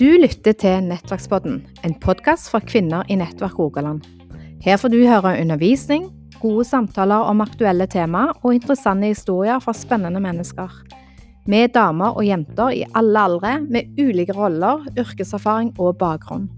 [0.00, 4.04] Du lytter til Nettverkspodden, en podkast for kvinner i Nettverk Rogaland.
[4.60, 6.10] Her får du høre undervisning,
[6.40, 10.68] gode samtaler om aktuelle temaer og interessante historier fra spennende mennesker.
[11.48, 16.50] Vi er damer og jenter i alle aldre med ulike roller, yrkeserfaring og bakgrunn.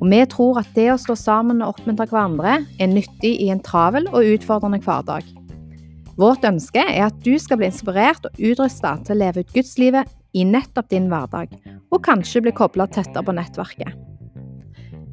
[0.00, 3.64] Og vi tror at det å stå sammen og oppmuntre hverandre er nyttig i en
[3.64, 5.37] travel og utfordrende hverdag.
[6.18, 10.10] Vårt ønske er at du skal bli inspirert og utrusta til å leve ut gudslivet
[10.34, 11.54] i nettopp din hverdag,
[11.94, 13.94] og kanskje bli kobla tettere på nettverket.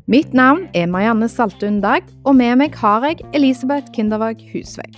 [0.10, 4.98] Mitt navn er Marianne Saltun Dag, og med meg har jeg Elisabeth Kindervåg Husvegg.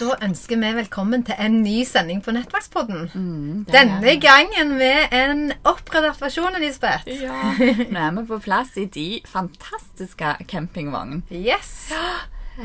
[0.00, 3.10] Da ønsker vi velkommen til en ny sending på Nettverkspodden.
[3.12, 7.04] Mm, Denne gangen med en oppgradert versjon, Elisabeth.
[7.20, 7.50] Ja,
[7.92, 11.20] nå er vi på plass i de fantastiske campingvognene.
[11.28, 11.90] Yes!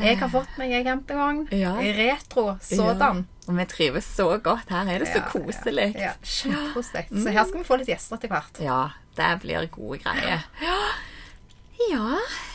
[0.00, 1.44] Jeg har fått meg en campingvogn.
[1.52, 1.74] Ja.
[1.76, 3.22] Retro sådan.
[3.26, 4.72] Ja, Og vi trives så godt.
[4.72, 5.90] Her er det så koselig.
[6.00, 7.06] Ja, Kjempekoselig.
[7.12, 8.64] Så her skal vi få litt gjester etter hvert.
[8.64, 8.80] Ja,
[9.20, 10.48] det blir gode greier.
[10.64, 10.82] Ja,
[11.92, 12.10] ja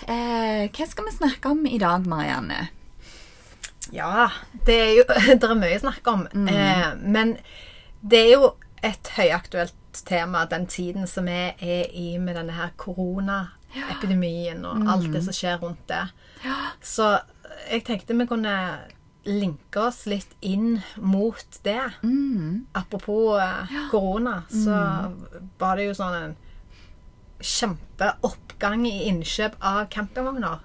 [0.10, 2.72] eh, hva skal vi snakke om i dag, Marianne?
[3.92, 4.30] Ja,
[4.66, 5.04] det er jo
[5.42, 6.28] Det er mye å snakke om.
[6.34, 6.48] Mm.
[6.48, 7.36] Eh, men
[8.02, 8.52] det er jo
[8.84, 9.76] et høyaktuelt
[10.08, 15.12] tema, den tiden som vi er i med denne her koronaepidemien og alt Mm.
[15.14, 16.06] det som skjer rundt det.
[16.82, 17.20] Så
[17.70, 18.56] jeg tenkte vi kunne
[19.26, 21.92] linke oss litt inn mot det.
[22.04, 22.66] Mm.
[22.74, 25.12] Apropos eh, korona, så
[25.60, 26.36] var det jo sånn en
[27.42, 30.62] kjempeoppgang i innkjøp av campingvogner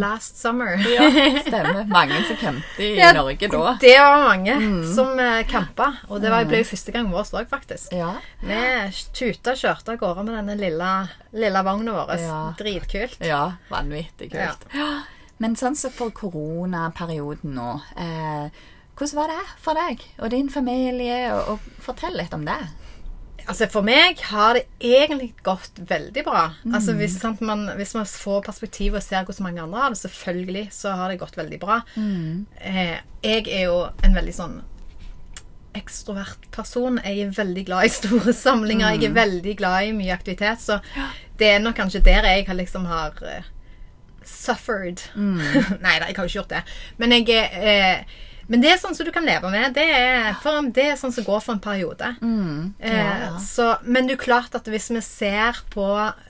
[0.00, 0.76] last summer.
[0.76, 0.86] Mm.
[0.98, 1.84] Ja, stemmer.
[1.90, 3.74] Mange som campet i Ja, Norge da.
[3.80, 4.56] Det var mange
[4.94, 5.90] som uh, campa.
[6.08, 7.92] Og det var, ble jo første gang vår òg, faktisk.
[7.96, 8.62] Ja, Vi
[9.16, 10.94] tuta og kjørte av gårde med denne lille,
[11.36, 12.16] lille vogna vår.
[12.24, 12.40] Ja.
[12.58, 13.22] Dritkult.
[13.24, 14.68] ja vanvittig kult.
[14.74, 14.90] Ja.
[15.42, 18.64] Men sånn som for koronaperioden nå, eh,
[18.98, 21.28] hvordan var det for deg og din familie?
[21.36, 22.58] Og, og Fortell litt om det.
[23.48, 26.42] Altså For meg har det egentlig gått veldig bra.
[26.68, 30.00] Altså hvis, sant, man, hvis man får perspektiv og ser hvordan mange andre har det,
[30.02, 31.78] selvfølgelig så har det gått veldig bra.
[32.60, 34.58] Eh, jeg er jo en veldig sånn
[35.78, 37.00] ekstrovert person.
[37.04, 38.96] Jeg er veldig glad i store samlinger.
[38.96, 40.60] Jeg er veldig glad i mye aktivitet.
[40.60, 40.80] Så
[41.40, 43.50] det er nok kanskje der jeg har liksom har uh,
[44.28, 45.06] suffered.
[45.84, 46.64] Nei da, jeg har jo ikke gjort det.
[47.00, 49.74] Men jeg er eh, men det er sånn som du kan leve med.
[49.76, 52.14] Det er, for, det er sånn som går for en periode.
[52.22, 52.74] Mm.
[52.80, 53.34] Ja.
[53.44, 55.84] så, men det er klart at hvis vi ser på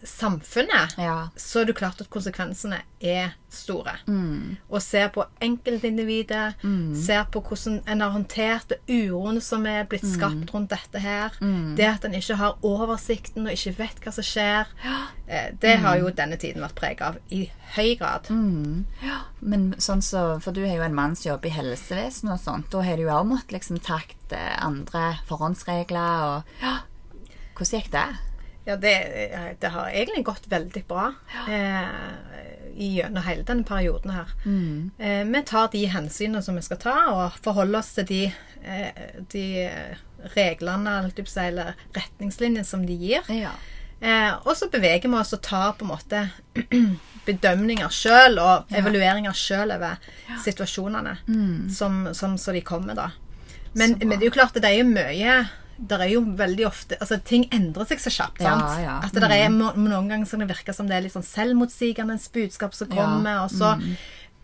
[0.05, 1.29] samfunnet, Ja.
[1.39, 3.95] så er det klart at konsekvensene er store.
[4.69, 6.55] Og ser på enkeltindividet,
[6.97, 11.37] ser på hvordan en har håndtert uroen som er blitt skapt rundt dette her.
[11.79, 14.69] Det at en ikke har oversikten og ikke vet hva som skjer.
[15.29, 18.29] Eh, det har jo denne tiden vært preget av i høy grad.
[19.41, 22.71] Men sånn så, For du har jo en mann som jobber i helsevesenet og sånt.
[22.73, 26.79] Da har du jo òg måttet liksom takt eh, andre forhåndsregler og ja.
[27.59, 28.07] Hvordan gikk det?
[28.69, 28.95] Ja, det,
[29.61, 31.07] det har egentlig gått veldig bra
[31.49, 34.34] eh, gjennom hele denne perioden her.
[34.99, 38.21] Eh, vi tar de hensynene som vi skal ta, og forholder oss til de,
[38.62, 39.03] eh,
[39.33, 39.47] de
[40.34, 43.27] reglene å si, eller retningslinjene som de gir.
[43.33, 43.53] Ja.
[44.00, 46.28] Eh, og så beveger vi oss og tar på en måte
[47.28, 49.99] bedømninger sjøl og evalueringer sjøl over
[50.44, 51.17] situasjonene
[51.75, 53.11] som, som så de kommer, da.
[53.75, 55.34] Men, men det er jo klart at det er mye
[55.78, 58.41] det er jo veldig ofte Altså, ting endrer seg så kjapt.
[58.43, 58.65] Sant?
[58.83, 58.97] ja.
[59.05, 61.22] At det er må- Noen ganger som kan det virke som det er litt sånn
[61.27, 63.77] selvmotsigende budskap som kommer, og så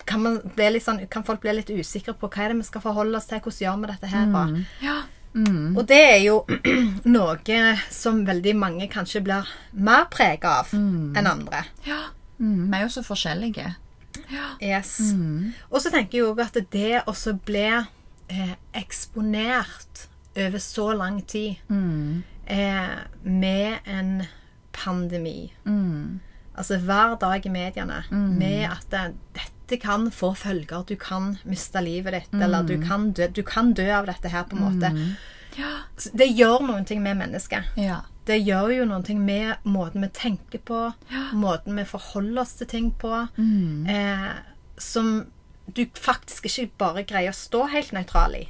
[0.06, 2.62] kan, man bli litt sånn, kan folk bli litt usikre på hva er det vi
[2.68, 4.26] skal forholde oss til, hvordan gjør vi dette her?
[4.26, 4.64] Mm.
[4.82, 5.02] ja.
[5.74, 6.44] Og det er jo
[7.16, 11.64] noe som veldig mange kanskje blir mer prega av enn andre.
[11.86, 12.04] ja.
[12.38, 13.76] Mm, vi er jo så forskjellige.
[14.60, 14.96] Yes.
[15.70, 17.86] Og så tenker jeg òg at det også ble
[18.28, 21.56] eh, eksponert over så lang tid
[22.46, 24.24] eh, med en
[24.72, 25.52] pandemi.
[26.54, 28.02] Altså hver dag i mediene
[28.38, 29.04] med at det,
[29.34, 30.84] dette kan få følger.
[30.86, 34.44] Du kan miste livet ditt, eller du kan, dø, du kan dø av dette her,
[34.44, 34.90] på en måte.
[35.56, 35.70] Ja.
[36.12, 37.64] Det gjør noen ting med mennesket.
[37.78, 38.02] Ja.
[38.26, 40.92] Det gjør jo noen ting med måten vi tenker på,
[41.32, 43.28] måten vi forholder oss til ting på,
[43.88, 44.30] eh,
[44.78, 45.26] som
[45.66, 48.48] du faktisk ikke bare greier å stå helt nøytral i.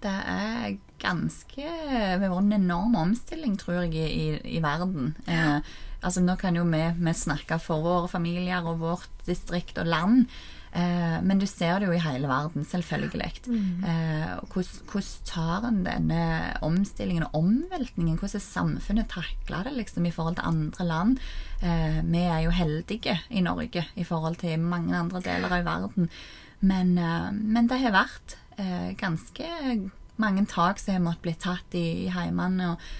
[0.00, 1.72] Det er ganske
[2.20, 5.14] Vi har en enorm omstilling, tror jeg, i, i verden.
[5.28, 5.58] Eh,
[6.00, 10.24] altså Nå kan jo vi, vi snakke for våre familier og vårt distrikt og land.
[10.72, 13.30] Eh, men du ser det jo i hele verden, selvfølgelig.
[13.50, 16.20] Eh, hvordan, hvordan tar en denne
[16.66, 18.18] omstillingen og omveltningen?
[18.20, 21.16] Hvordan er samfunnet takla det liksom, i forhold til andre land?
[21.60, 26.12] Eh, vi er jo heldige i Norge i forhold til mange andre deler av verden.
[26.60, 29.90] Men, eh, men det har vært eh, ganske
[30.20, 32.74] mange tak som har måttet bli tatt i, i heimene.
[32.74, 32.90] og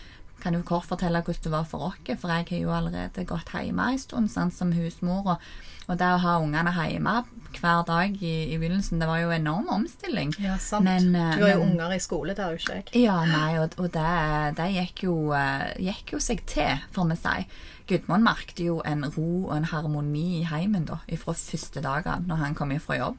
[0.41, 3.53] kan jo kort fortelle hvordan det var for oss, for jeg har jo allerede gått
[3.55, 5.35] hjemme en stund sant, som husmor.
[5.35, 5.51] Og,
[5.91, 7.17] og det å ha ungene hjemme
[7.59, 10.33] hver dag i, i begynnelsen, det var jo en enorm omstilling.
[10.41, 10.87] Ja, sant.
[10.87, 13.05] Men, eh, du har jo men- unger i skole, det har jo ikke jeg.
[13.05, 14.15] Ja, nei, og, og det,
[14.61, 17.37] det gikk, jo, eh, gikk jo seg til, får vi si.
[17.91, 22.45] Gudmund merket jo en ro og en harmoni i heimen da, fra første dagen når
[22.45, 23.19] han kom fra jobb.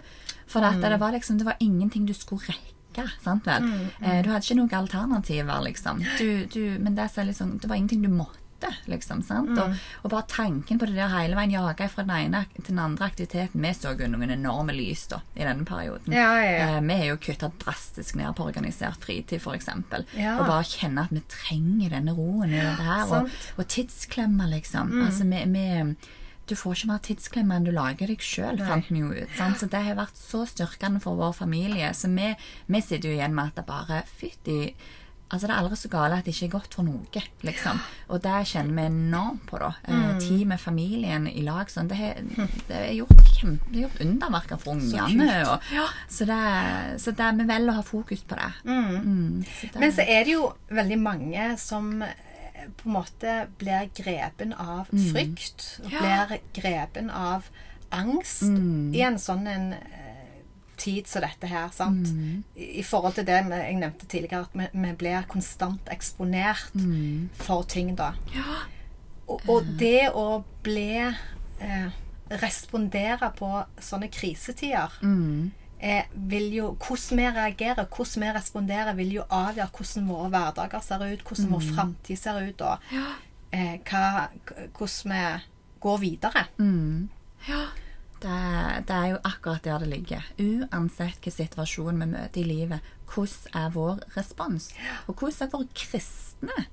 [0.51, 0.81] For mm.
[0.81, 3.07] det, var liksom, det var ingenting du skulle rekke.
[3.23, 3.71] Sant vel?
[4.01, 6.03] Eh, Du hadde ikke noen alternativer, liksom.
[6.19, 9.23] Du, du, men det, er liksom, det var ingenting du måtte, liksom.
[9.23, 9.55] Sant?
[9.55, 12.83] Og, og bare tanken på det der hele veien jaga fra den ene til den
[12.83, 16.13] andre aktiviteten Vi så jo noen enorme lys da, i denne perioden.
[16.13, 16.69] Ja, ja, ja.
[16.75, 19.71] Eh, Vi har jo kutta drastisk ned på organisert fritid, f.eks.
[20.19, 20.35] Ja.
[20.35, 23.07] Og bare kjenne at vi trenger denne roen i det her.
[23.07, 24.91] Og, og tidsklemmer, liksom.
[24.97, 25.05] Mm.
[25.07, 26.19] Altså, vi, vi,
[26.51, 29.35] du får ikke mer tidsklemmer enn du lager deg sjøl, fant vi jo ut.
[29.39, 29.59] Sant?
[29.61, 31.93] Så det har vært så styrkende for vår familie.
[31.97, 32.33] Så vi,
[32.67, 34.63] vi sitter jo igjen med at det bare Fytti
[35.31, 37.77] Altså, det er aldri så gale at det ikke er godt for noe, liksom.
[38.11, 39.69] Og det kjenner vi enormt på, da.
[39.87, 40.19] Eh, Mm.
[40.19, 41.69] Tid med familien i lag.
[41.71, 41.87] Sånn.
[41.87, 42.17] Det har
[42.67, 45.29] har gjort, gjort underverker for ungene.
[45.47, 45.63] Og,
[46.09, 46.41] så det,
[46.99, 48.51] så det, vi velger å ha fokus på det.
[48.65, 52.03] Mm, så det Men så er det jo veldig mange som
[52.77, 55.79] på en måte blir grepen av frykt.
[55.83, 57.49] Og blir grepen av
[57.91, 58.43] angst
[58.95, 60.43] i en sånn en eh,
[60.77, 61.69] tid som dette her.
[61.75, 62.07] sant?
[62.55, 66.71] I, I forhold til det jeg nevnte tidligere, at vi, vi blir konstant eksponert
[67.33, 68.13] for ting, da.
[69.27, 71.89] Og, og det å bli eh,
[72.31, 73.47] Respondere på
[73.83, 74.93] sånne krisetider
[75.81, 80.85] eh, vil jo, Hvordan vi reagerer, hvordan vi responderer, vil jo avgjøre hvordan våre hverdager
[80.85, 82.77] ser ut, hvordan vår framtid ser ut, og
[83.51, 84.27] eh, hva,
[84.77, 85.23] hvordan vi
[85.81, 86.45] går videre.
[88.21, 88.41] Det,
[88.85, 90.27] det er jo akkurat der det ligger.
[90.37, 94.69] Uansett hvilken situasjon vi møter i livet, hvordan er vår respons?
[95.07, 96.67] Og hvordan er vår kristne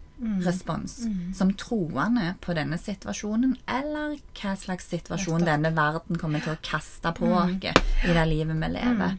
[0.44, 1.00] respons
[1.36, 7.12] som troende på denne situasjonen, eller hva slags situasjon denne verden kommer til å kaste
[7.14, 9.18] på oss i det livet vi lever?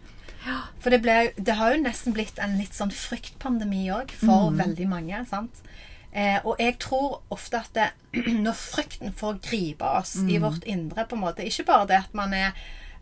[0.80, 4.88] For det, ble, det har jo nesten blitt en litt sånn fryktpandemi òg for veldig
[4.92, 5.24] mange.
[5.28, 5.64] sant?
[6.12, 7.90] Eh, og jeg tror ofte at det,
[8.46, 12.16] når frykten får gripe oss i vårt indre på en måte, Ikke bare det at
[12.18, 12.56] man er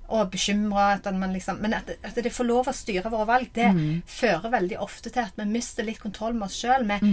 [0.07, 0.99] og bekymra,
[1.33, 3.67] liksom, men at, at det får lov å styre våre valg, det
[4.07, 6.85] fører veldig ofte til at vi mister litt kontroll med oss sjøl.
[6.87, 7.03] Med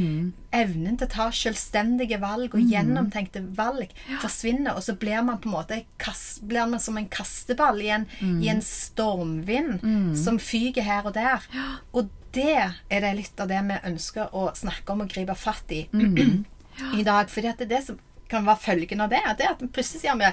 [0.54, 3.90] evnen til å ta selvstendige valg og gjennomtenkte valg
[4.22, 4.76] forsvinner.
[4.78, 8.06] Og så blir man på en måte kast, blir man som en kasteball i en,
[8.22, 9.82] i en stormvind
[10.18, 11.48] som fyker her og der.
[11.92, 15.70] Og det er det litt av det vi ønsker å snakke om og gripe fatt
[15.74, 15.84] i
[16.98, 17.30] i dag.
[17.30, 17.98] For det det som
[18.30, 19.22] kan være følgen av det.
[19.38, 20.30] Det er at plutselig sier vi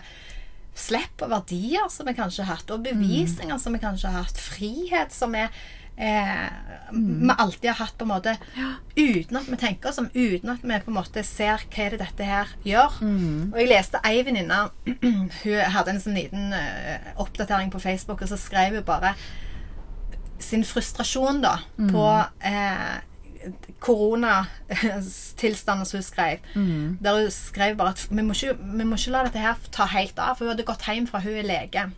[0.78, 4.40] slipp på verdier som vi kanskje har hatt, og bevisninger som vi kanskje har hatt.
[4.40, 6.48] Frihet som vi eh,
[6.92, 8.38] vi alltid har hatt, på en måte,
[8.96, 11.96] uten at vi tenker oss om, uten at vi på en måte ser hva er
[11.96, 12.98] det dette her gjør.
[13.52, 14.64] Og jeg leste ei venninne
[15.44, 19.16] Hun hadde en sånn liten uh, oppdatering på Facebook, og så skrev hun bare
[20.42, 22.06] sin frustrasjon da på
[22.50, 22.96] eh,
[23.80, 26.38] koronatilstanden som hun skrev.
[27.04, 29.86] Der hun skrev bare at vi må, ikke, vi må ikke la dette her ta
[29.86, 30.36] helt av.
[30.38, 31.90] For hun hadde gått hjem fra hun er lege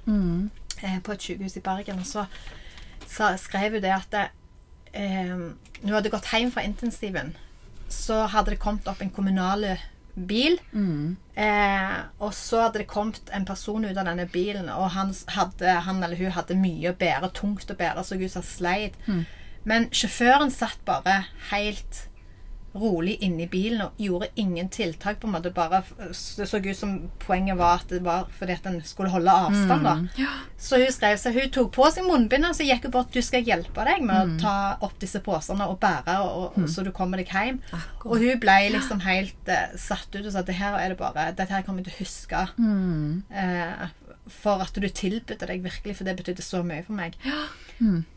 [0.83, 1.99] eh, på et sykehus i Bergen.
[1.99, 2.25] Og så,
[3.07, 4.27] så skrev hun det at det,
[4.93, 5.35] eh,
[5.83, 7.35] hun hadde gått hjem fra intensiven,
[7.89, 9.65] så hadde det kommet opp en kommunal
[10.15, 10.59] bil.
[11.35, 15.79] Eh, og så hadde det kommet en person ut av denne bilen, og han, hadde,
[15.87, 18.93] han eller hun hadde mye å bære, tungt å bære, så ut som sleit.
[19.69, 22.07] Men sjåføren satt bare helt
[22.73, 25.19] rolig inne i bilen og gjorde ingen tiltak.
[25.19, 28.65] på en måte bare Det så ut som poenget var at det var fordi at
[28.65, 29.83] en skulle holde avstand.
[29.83, 30.25] da.
[30.57, 33.21] Så hun skrev seg, hun tok på seg munnbindet og så gikk hun bort du
[33.21, 36.91] skal hjelpe deg med å ta opp disse posene og bære, og, og, så du
[36.91, 37.61] kommer deg hjem.
[38.05, 40.97] Og hun ble liksom helt uh, satt ut og sa at det her er det
[40.97, 42.45] bare, dette her kommer jeg til å huske.
[43.29, 43.87] Uh,
[44.31, 47.17] for at du tilbød deg virkelig, for det betydde så mye for meg.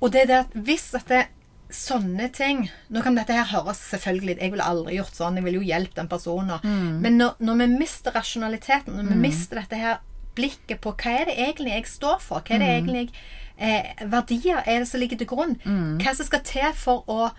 [0.00, 1.24] Og det er det at hvis at det
[1.72, 2.66] sånne ting.
[2.94, 5.36] Nå kan dette her høres selvfølgelig Jeg ville aldri gjort sånn.
[5.40, 6.60] Jeg ville jo hjulpet den personen.
[7.02, 9.98] Men når, når vi mister rasjonaliteten, når vi mister dette her
[10.36, 13.10] blikket på hva er det egentlig jeg står for, hva er det egentlig
[13.58, 15.56] eh, verdier er det som ligger til grunn,
[16.02, 17.30] hva som skal til for å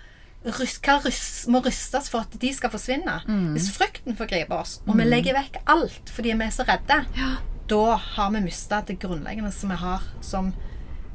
[0.48, 0.96] hva
[1.52, 3.20] må rystes for at de skal forsvinne.
[3.54, 7.04] Hvis frykten forgriper oss, og vi legger vekk alt fordi vi er så redde,
[7.68, 10.54] da har vi mista det grunnleggende som vi har som,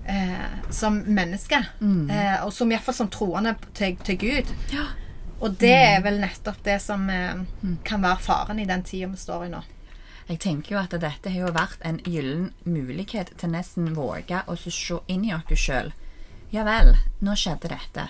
[0.07, 1.69] eh, som mennesker.
[1.83, 4.53] Eh, og som iallfall som troende til, til Gud.
[4.73, 4.89] Ja.
[5.43, 7.43] Og det er vel nettopp det som eh,
[7.85, 9.63] kan være faren i den tida vi står i nå.
[10.29, 14.55] Jeg tenker jo at dette har jo vært en gyllen mulighet til nesten våge å
[14.57, 15.91] se inn i oss sjøl.
[16.55, 16.95] Ja vel,
[17.25, 18.07] nå skjedde dette.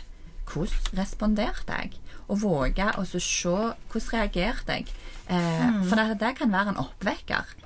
[0.50, 1.96] Hvordan responderte jeg?
[2.28, 4.92] Og våge å se hvordan reagerte jeg?
[5.32, 7.56] Eh, For det, det kan være en oppvekker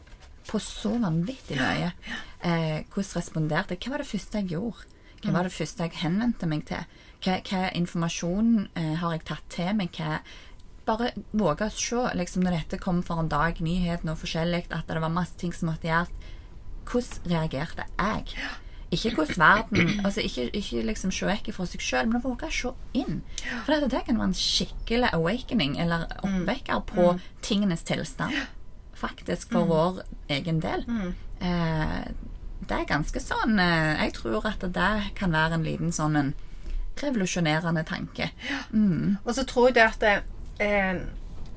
[0.46, 1.92] på så vanvittig mye.
[2.46, 3.84] Eh, hvordan responderte jeg?
[3.84, 4.92] Hva var det første jeg gjorde?
[5.24, 6.84] Hva var det første jeg henvendte meg til?
[7.24, 9.96] Hva, hva informasjon eh, har jeg tatt til meg?
[9.96, 10.20] Hva,
[10.86, 14.86] bare våge å se, liksom, når dette kom for en dag, nyheten og forskjellig, at
[14.86, 16.12] det var masse ting som måtte gjøres.
[16.86, 18.38] Hvordan reagerte jeg?
[18.94, 22.54] Ikke hvordan verden altså Ikke, ikke liksom se vekk fra seg sjøl, men våge å
[22.54, 23.24] se inn.
[23.64, 27.08] For dette, det kan være en skikkelig awakening, eller oppvekker på
[27.42, 28.36] tingenes tilstand.
[28.96, 30.86] Faktisk for vår egen del.
[31.40, 32.00] Eh,
[32.66, 36.30] det er ganske sånn eh, Jeg tror at det kan være en liten sånn en
[37.02, 38.30] revolusjonerende tanke.
[38.72, 40.14] Og så tror jeg det at det,
[40.64, 41.02] eh,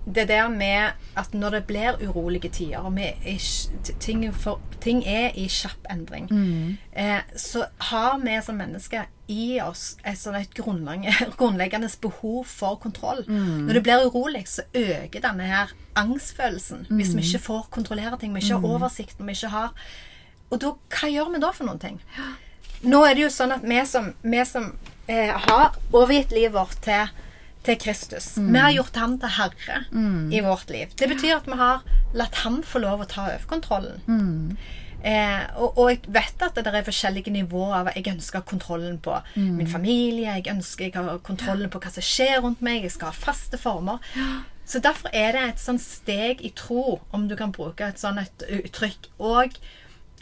[0.06, 2.98] det der med at når det blir urolige tider, og
[4.00, 4.26] ting,
[4.82, 6.30] ting er i kjapp endring,
[6.94, 13.24] eh, så har vi som mennesker i oss et, sånn et grunnleggende, behov for kontroll.
[13.68, 16.88] Når det blir urolig, så øker denne her angstfølelsen.
[16.90, 19.74] Hvis vi ikke får kontrollere ting, vi ikke har oversikt, vi ikke har
[20.50, 22.00] Og da, hva gjør vi da for noen ting?
[22.82, 24.72] Nå er det jo sånn at vi som, vi som
[25.06, 27.12] eh, har overgitt livet vårt til,
[27.66, 29.80] til Kristus Vi har gjort ham til herre
[30.32, 30.88] i vårt liv.
[30.96, 31.82] Det betyr at vi har
[32.14, 34.00] latt ham få lov å ta over kontrollen.
[35.00, 39.16] Eh, og, og jeg vet at det er forskjellige nivåer av Jeg ønsker kontrollen på
[39.36, 40.34] min familie.
[40.40, 42.84] Jeg ønsker jeg har kontrollen på hva som skjer rundt meg.
[42.84, 44.00] Jeg skal ha faste former.
[44.70, 48.44] Så derfor er det et sånn steg i tro, om du kan bruke et sånt
[48.46, 49.08] uttrykk.
[49.18, 49.56] Og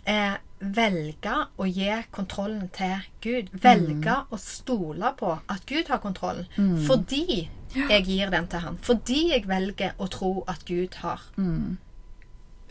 [0.06, 3.50] eh, velge å gi kontrollen til Gud.
[3.62, 6.48] Velge å stole på at Gud har kontrollen.
[6.88, 8.78] Fordi jeg gir den til han.
[8.82, 11.22] Fordi jeg velger å tro at Gud har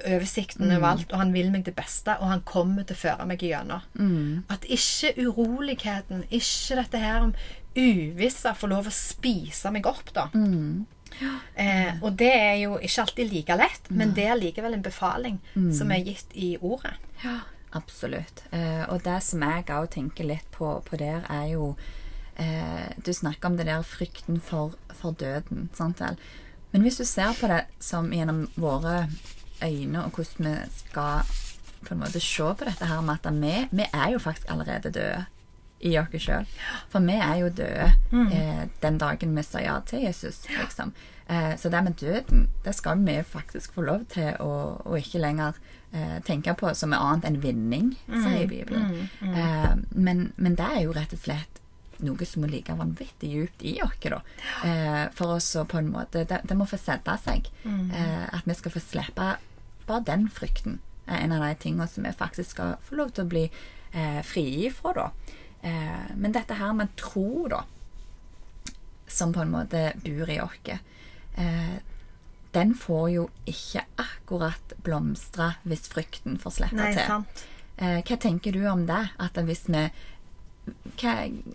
[0.07, 3.27] oversikten over alt, og han vil meg det beste, og han kommer til å føre
[3.27, 3.81] meg igjennom.
[4.53, 7.35] At ikke uroligheten, ikke dette her om
[7.77, 10.29] uvisse får lov å spise meg opp, da.
[11.57, 15.39] Eh, og det er jo ikke alltid like lett, men det er likevel en befaling
[15.73, 16.93] som er gitt i ordet.
[17.25, 17.39] Ja,
[17.77, 18.43] absolutt.
[18.51, 21.75] Eh, og det som jeg òg tenker litt på, på der, er jo
[22.41, 25.69] eh, Du snakker om det der frykten for, for døden.
[25.77, 26.19] Sant vel?
[26.73, 29.07] Men hvis du ser på det som gjennom våre
[29.65, 31.37] øyne, og hvordan vi skal
[31.87, 34.91] på en måte se på dette her med at vi, vi er jo faktisk allerede
[34.91, 35.25] døde
[35.81, 36.47] i oss sjøl.
[36.93, 37.91] For vi er jo døde
[38.33, 40.93] eh, den dagen vi sa ja til Jesus, liksom.
[41.29, 45.23] Eh, så det med døden, det skal vi faktisk få lov til å, å ikke
[45.23, 45.59] lenger
[45.97, 49.09] eh, tenke på som er annet enn vinning, sier Bibelen.
[49.23, 51.63] Eh, men, men det er jo rett og slett
[52.05, 54.19] noe som må ligge vanvittig djupt i oss, da.
[54.69, 57.49] Eh, for oss å på en måte Det, det må få sette seg.
[57.65, 59.31] Eh, at vi skal få slippe
[59.87, 60.81] bare den frykten.
[61.07, 63.45] Er en av de tingene som vi faktisk skal få lov til å bli
[63.95, 65.09] eh, frie ifra, da.
[65.63, 67.63] Eh, men dette her med tro, da,
[69.09, 70.59] som på en måte bor i oss,
[71.37, 71.77] eh,
[72.57, 77.07] den får jo ikke akkurat blomstre hvis frykten får slippe Nei, til.
[77.07, 77.47] sant.
[77.77, 79.03] Eh, hva tenker du om det?
[79.21, 79.87] At hvis vi
[80.99, 81.13] hva,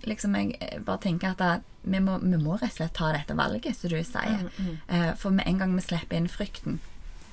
[0.08, 3.36] liksom Jeg bare tenker at da, vi, må, vi må rett og slett ta dette
[3.36, 4.48] valget, som du sier.
[4.88, 6.80] Eh, for med en gang vi slipper inn frykten,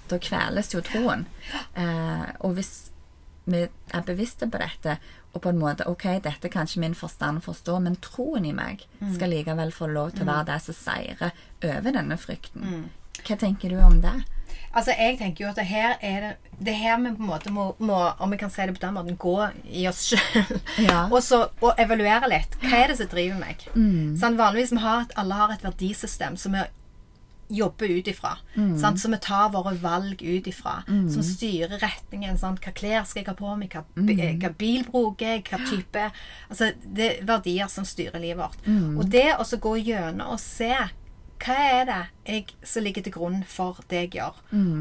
[0.09, 1.27] da kveles jo troen.
[1.79, 2.91] Eh, og hvis
[3.49, 4.99] vi er bevisste på dette,
[5.37, 8.83] og på en måte Ok, dette kan ikke min forstand forstå, men troen i meg
[9.15, 11.37] skal likevel få lov til å være det som seirer
[11.69, 12.89] over denne frykten.
[13.27, 14.15] Hva tenker du om det?
[14.79, 17.31] Altså, jeg tenker jo at det her er det, det er her vi på en
[17.31, 19.37] måte må, må, om vi kan si det på den måten, gå
[19.73, 20.59] i oss sjøl.
[20.85, 21.07] Ja.
[21.13, 22.59] og, så, og evaluere litt.
[22.63, 23.65] Hva er det som driver meg?
[24.21, 26.67] Sånn, vanligvis vi har at alle har et verdisystem som vi
[27.49, 28.35] jobber ut ifra.
[28.77, 29.01] Sant?
[29.01, 30.83] Så vi tar våre valg ut ifra.
[30.85, 32.37] Som styrer retningen.
[32.39, 33.73] Sånn, Hva klær skal jeg ha på meg?
[33.73, 35.47] Hva, bi- hva bil bruker jeg?
[35.49, 36.11] Hva type
[36.51, 38.69] Altså, det er verdier som styrer livet vårt.
[39.01, 40.75] Og det å gå gjennom og se
[41.45, 44.39] hva er det jeg, som ligger til grunn for det jeg gjør?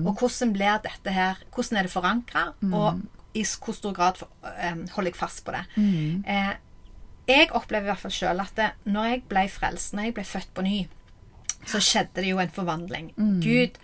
[0.08, 2.54] Og hvordan blir dette her Hvordan er det forankra?
[2.74, 3.02] Og
[3.38, 5.64] i hvor stor grad for, eh, holder jeg fast på det?
[6.26, 6.54] Eh,
[7.28, 10.24] jeg opplever i hvert fall sjøl at det, når jeg ble frelst, når jeg ble
[10.24, 10.88] født på ny,
[11.68, 13.12] så skjedde det jo en forvandling.
[13.44, 13.78] Gud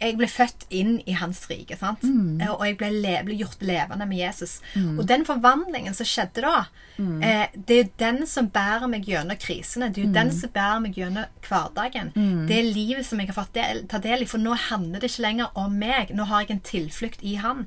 [0.00, 2.02] jeg ble født inn i hans rike, sant?
[2.02, 2.40] Mm.
[2.54, 4.58] og jeg ble, le, ble gjort levende med Jesus.
[4.98, 6.66] Og den forvandlingen som skjedde da,
[6.98, 9.90] eh, det er jo den som bærer meg gjennom krisene.
[9.92, 12.12] Det er jo den som bærer meg gjennom hverdagen.
[12.48, 14.28] Det er livet som jeg har fått del, ta del i.
[14.30, 16.12] For nå handler det ikke lenger om meg.
[16.16, 17.66] Nå har jeg en tilflukt i han.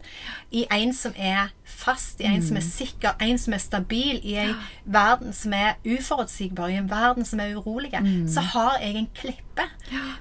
[0.51, 4.35] I en som er fast, i en som er sikker, en som er stabil, i
[4.41, 7.93] en verden som er uforutsigbar, i en verden som er urolig,
[8.27, 9.67] så har jeg en klippe.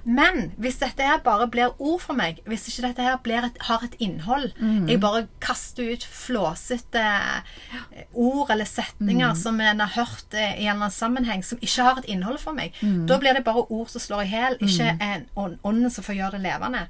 [0.04, 3.56] Men hvis dette her bare blir ord for meg, hvis ikke dette her blir et,
[3.68, 4.50] har et innhold.
[4.88, 10.66] Jeg bare kaster ut flåsete eh, ord eller setninger som en har hørt eh, i
[10.66, 12.74] en eller annen sammenheng, som ikke har et innhold for meg,
[13.08, 16.14] da blir det bare ord som slår i hjel, ikke en ånd ånden som får
[16.20, 16.86] gjøre det levende.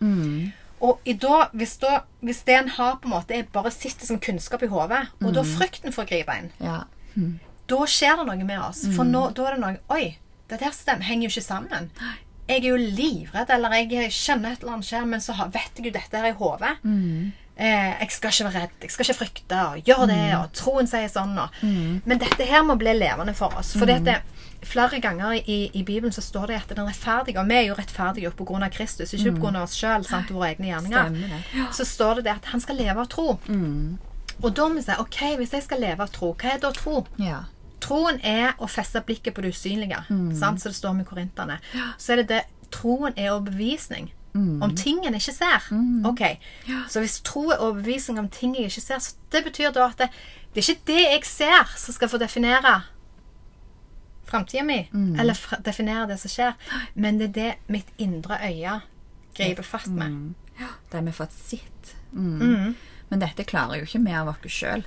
[0.81, 4.07] Og i da, hvis, da, hvis det en har, på en måte er bare sitter
[4.07, 6.85] som kunnskap i hodet, og da frykten får gripe inn, Ja.
[7.69, 8.85] da skjer det noe med oss.
[8.95, 10.17] For nå, da er det noe Oi,
[10.49, 11.91] dette her stemmer henger jo ikke sammen.
[12.49, 15.91] Jeg er jo livredd, eller jeg skjønner et eller annet skjer, men så vet jeg
[15.91, 16.77] jo dette her i hodet.
[17.59, 20.87] Eh, jeg skal ikke være redd, jeg skal ikke frykte, og gjøre det, og troen
[20.87, 21.33] sier sånn.
[21.43, 21.63] Og.
[22.07, 23.73] Men dette her må bli levende for oss.
[23.77, 24.21] For dette,
[24.63, 27.75] flere ganger i, i Bibelen så står det at den rettferdige, og vi er jo
[27.79, 31.11] rettferdige på grunn av Kristus, ikke på grunn av oss sjøl, våre egne gjerninger,
[31.55, 31.67] det.
[31.75, 33.29] så står det det at han skal leve av tro.
[34.39, 36.71] Og da må vi si OK, hvis jeg skal leve av tro, hva er da
[36.71, 37.05] tro?
[37.19, 37.43] Ja.
[37.81, 40.01] Troen er å feste blikket på det usynlige,
[40.39, 40.61] sant?
[40.61, 41.59] så det står med korinterne.
[41.99, 44.11] Så er det det Troen er overbevisning
[44.63, 45.65] om ting en ikke ser.
[46.07, 46.21] Ok,
[46.89, 49.99] Så hvis tro er overbevisning om ting jeg ikke ser, så det betyr da at
[49.99, 50.09] det,
[50.55, 52.83] det er ikke det jeg ser, som skal få definere
[54.29, 56.55] framtida mi, eller fra, definere det som skjer,
[56.95, 58.81] men det er det mitt indre øye
[59.35, 60.35] griper fast med.
[60.61, 61.95] ja, Det vi fått sett.
[62.13, 62.75] Mm.
[63.09, 64.85] Men dette klarer jo ikke vi av oss sjøl.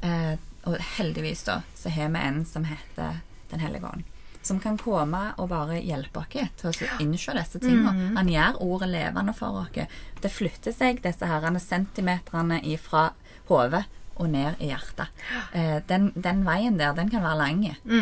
[0.00, 0.34] Eh,
[0.68, 4.04] og heldigvis da, så har vi en som heter Den hellige ånd.
[4.44, 6.28] Som kan komme og bare hjelpe oss
[6.60, 8.12] til å innse disse tingene.
[8.16, 9.72] Han gjør ordet levende for oss.
[10.20, 13.08] Det flytter seg, disse herrene centimeterne ifra
[13.48, 13.86] hodet
[14.18, 15.08] og ned i hjertet.
[15.54, 17.60] Eh, den, den veien der, den kan være lang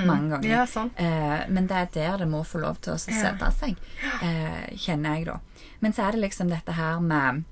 [0.09, 0.49] mange ganger.
[0.49, 0.91] Ja, sånn.
[0.97, 3.77] Eh, men det er der det må få lov til å sette seg,
[4.25, 5.39] eh, kjenner jeg da.
[5.85, 7.45] Men så er det liksom dette her med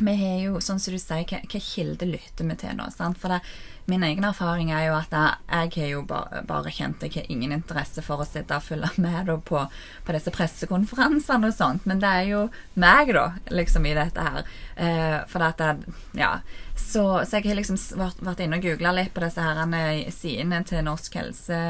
[0.00, 2.86] Vi har jo, sånn som du sier, hva, kilde lytter vi til nå?
[2.94, 3.18] Sant?
[3.20, 3.40] For det,
[3.90, 7.52] min egen erfaring er jo at jeg, har jo bare, bare kjent Jeg har ingen
[7.52, 9.64] interesse for å sitte og følge med på,
[10.06, 12.44] på disse pressekonferansene og sånt, men det er jo
[12.80, 14.48] meg, da, liksom, i dette her.
[14.76, 16.36] Eh, for at jeg, ja,
[16.76, 20.06] så, så jeg har liksom vært, vært inne og googla litt på disse her eh,
[20.14, 21.60] sidene til Norsk helse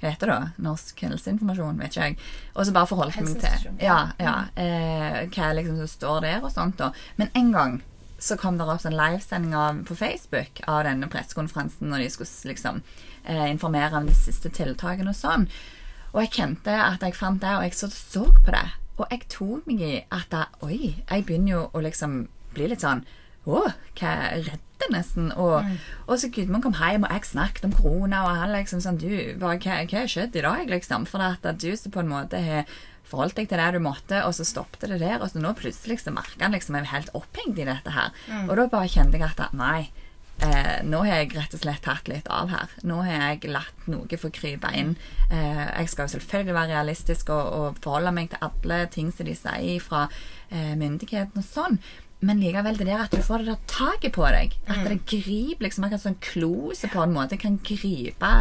[0.00, 0.48] hva heter det da?
[0.66, 2.16] Norsk helseinformasjon, vet ikke jeg.
[2.54, 6.52] Og så bare forholdt meg til ja, ja, eh, hva liksom som står der og
[6.52, 6.78] sånt.
[6.80, 6.90] da.
[7.16, 7.78] Men en gang
[8.18, 12.80] så kom det opp sånn livesending på Facebook av denne pressekonferansen når de skulle liksom
[13.24, 15.48] eh, informere om de siste tiltakene og sånn.
[16.14, 18.64] Og jeg kjente at jeg fant det, og jeg så, så på det.
[18.96, 22.22] Og jeg tok meg i at da, Oi, jeg begynner jo å liksom
[22.56, 23.02] bli litt sånn
[23.44, 23.66] Å,
[23.98, 25.30] hva jeg er nesten.
[25.32, 25.64] Og,
[26.06, 29.08] og så Gudmund kom hjem, og jeg snakket om korona, og han liksom sånn Du,
[29.40, 31.06] hva, har skjedd i dag, liksom?
[31.08, 32.68] For at, at du som på en måte har
[33.06, 35.20] forholdt deg til det du måtte, og så stoppet det der.
[35.20, 38.12] Og så nå plutselig så merker han liksom jeg er helt opphengt i dette her.
[38.48, 39.88] Og da bare kjente jeg at nei.
[40.44, 42.72] Eh, nå har jeg rett og slett tatt litt av her.
[42.84, 44.92] Nå har jeg latt noe få krype inn.
[45.30, 49.28] Eh, jeg skal jo selvfølgelig være realistisk og, og forholde meg til alle ting som
[49.28, 50.06] de sier fra
[50.50, 51.80] eh, myndighetene og sånn.
[52.26, 54.56] Men likevel det der at du får det der taket på deg.
[54.66, 58.32] At det griper liksom akkurat sånn klose på en måte kan gripe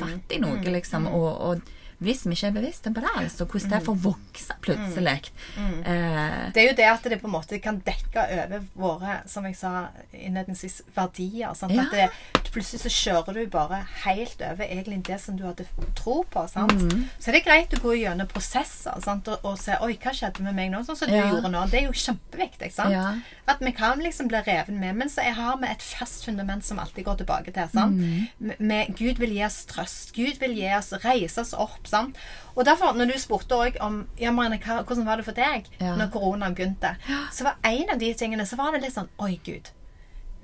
[0.00, 1.08] fatt i noe, liksom.
[1.10, 1.72] Og, og
[2.04, 5.30] hvis vi ikke er bevisste på det, altså hvordan det får vokse plutselig.
[5.58, 9.44] Eh, Det er jo det at det på en måte kan dekke over våre, som
[9.48, 11.54] jeg sa innledningsvis, verdier.
[11.70, 11.84] Ja.
[11.90, 12.08] Det,
[12.54, 15.66] plutselig så kjører du bare helt over egentlig det som du hadde
[15.98, 16.44] tro på.
[16.54, 17.08] Mm.
[17.18, 18.94] Så er det greit å gå gjennom prosesser?
[18.94, 20.82] Og, og se Oi, hva skjedde med meg nå?
[20.86, 21.64] Sånn som du gjorde nå.
[21.72, 22.70] Det er jo kjempeviktig.
[22.92, 23.14] Ja.
[23.50, 24.94] At vi kan liksom bli revet med.
[24.96, 27.68] Men så har vi et fast fundament som alltid går tilbake til.
[27.74, 28.28] Mm.
[28.38, 30.12] Med- Med, Gud vil gi oss trøst.
[30.14, 31.80] Gud vil gi oss reise oss opp.
[31.94, 32.18] Sant?
[32.56, 35.94] Og derfor, når du spurte òg om ja, Marianne, hvordan var det for deg Ja.
[35.98, 36.96] når koronaen begynte,
[37.32, 39.70] så var en av de tingene så var det litt sånn Oi, Gud.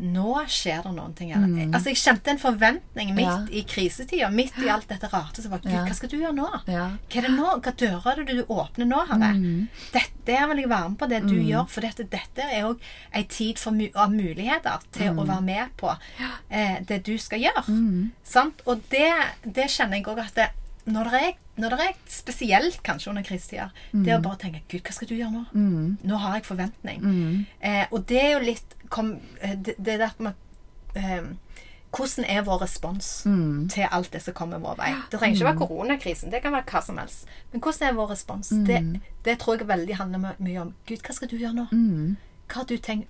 [0.01, 1.43] Nå skjer det noen ting her.
[1.77, 3.49] Altså, jeg kjente en forventning midt Mm.
[3.51, 3.59] Ja.
[3.59, 5.43] i krisetida, midt i alt dette rarte.
[5.45, 6.47] Så var Gud, hva skal du gjøre nå?
[6.73, 6.87] Ja.
[7.11, 7.51] Hva er det nå?
[7.61, 9.29] Hva dører er det du åpner nå, Herre?
[9.37, 9.69] Mm.
[9.93, 11.69] Dette vil jeg være med på, det du gjør.
[11.69, 12.81] For dette, dette er òg
[13.13, 15.19] ei tid for av muligheter til Mm.
[15.21, 15.93] å være med på
[16.51, 18.11] eh, det du skal gjøre.
[18.25, 18.63] Sant?
[18.67, 19.13] Og det,
[19.45, 20.49] det kjenner jeg òg at det,
[20.95, 24.63] når det er når det er spesielt kanskje under krisetider, det er å bare tenke
[24.71, 25.43] Gud, hva skal du gjøre nå?
[26.09, 27.03] Nå har jeg forventning.
[27.61, 29.11] Eh, og det er jo litt kom,
[29.43, 30.33] eh, det, det der med
[30.97, 31.27] eh,
[31.91, 33.69] hvordan er vår respons Mm.
[33.69, 34.95] til alt det som kommer vår vei?
[35.11, 37.27] Det trenger ikke være koronakrisen, det kan være hva som helst.
[37.53, 38.53] Men hvordan er vår respons?
[38.53, 38.65] Mm.
[38.65, 41.67] Det, det tror jeg veldig handler mye om Gud, hva skal du gjøre nå?
[41.73, 42.17] Mm.
[42.49, 43.09] Hva har du tenkt?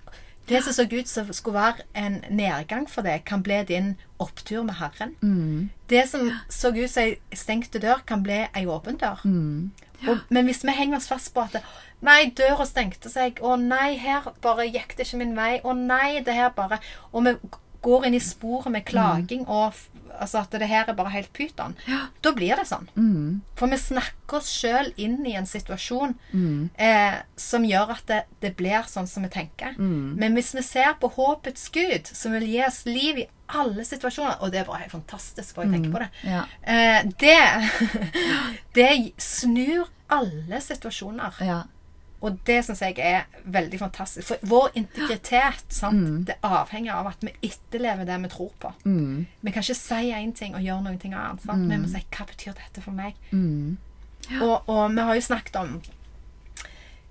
[0.49, 4.63] Det som så ut som skulle være en nedgang for deg, kan bli din opptur
[4.63, 5.15] med Herren.
[5.21, 5.69] Mm.
[5.89, 9.21] Det som så ut som ei stengte dør, kan bli ei åpen dør.
[9.23, 9.71] Mm.
[10.07, 11.61] Og, men hvis vi henger oss fast på at
[12.01, 13.37] Nei, døra stengte seg.
[13.45, 15.59] Å nei, her bare gikk det ikke min vei.
[15.61, 16.79] Å nei, det her bare
[17.11, 17.35] Og vi
[17.81, 19.73] går inn i sporet med klaging og
[20.21, 21.73] altså at det her er bare helt pyton.
[22.21, 22.87] Da blir det sånn.
[22.95, 23.41] Mm.
[23.57, 26.13] For vi snakker oss sjøl inn i en situasjon
[26.77, 29.77] eh, som gjør at det, det blir sånn som vi tenker.
[29.79, 34.37] Men hvis vi ser på håpets Gud, som vil gi oss liv i alle situasjoner
[34.39, 36.09] Og det er bare helt fantastisk for jeg tenker på det.
[36.23, 36.45] Ja.
[36.61, 37.41] Eh, det
[38.77, 41.35] Det snur alle situasjoner.
[41.43, 41.61] Ja.
[42.21, 44.27] Og det syns jeg er veldig fantastisk.
[44.27, 48.73] For vår integritet sant, det avhenger av at vi etterlever det vi tror på.
[48.85, 49.23] Mm.
[49.41, 51.41] Vi kan ikke si én ting og gjøre noe annet.
[51.45, 51.65] Sant?
[51.65, 53.17] Vi må si hva betyr dette for meg?
[53.31, 53.79] Mm.
[54.37, 55.73] Og, og vi har jo snakket om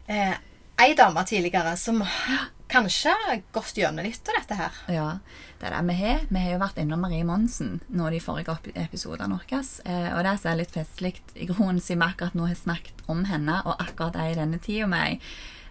[0.07, 0.39] eh,
[0.81, 2.03] ei dame tidligere som
[2.71, 4.77] kanskje har gått gjennom litt av dette her.
[4.95, 5.07] Ja,
[5.61, 6.21] det er det vi har.
[6.31, 9.61] Vi har jo vært innom Marie Monsen nå de forrige ep- episodene våre.
[9.85, 13.03] Eh, og det som er litt festlig i grunnen, siden vi akkurat nå har snakket
[13.11, 15.19] om henne, og akkurat ei i denne tida med ei.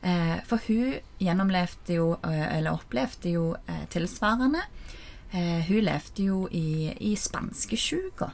[0.04, 3.48] Eh, for hun gjennomlevde jo, eh, eller opplevde jo
[3.90, 4.62] tilsvarende.
[5.32, 8.32] Eh, hun levde jo i, i spanskesjuka,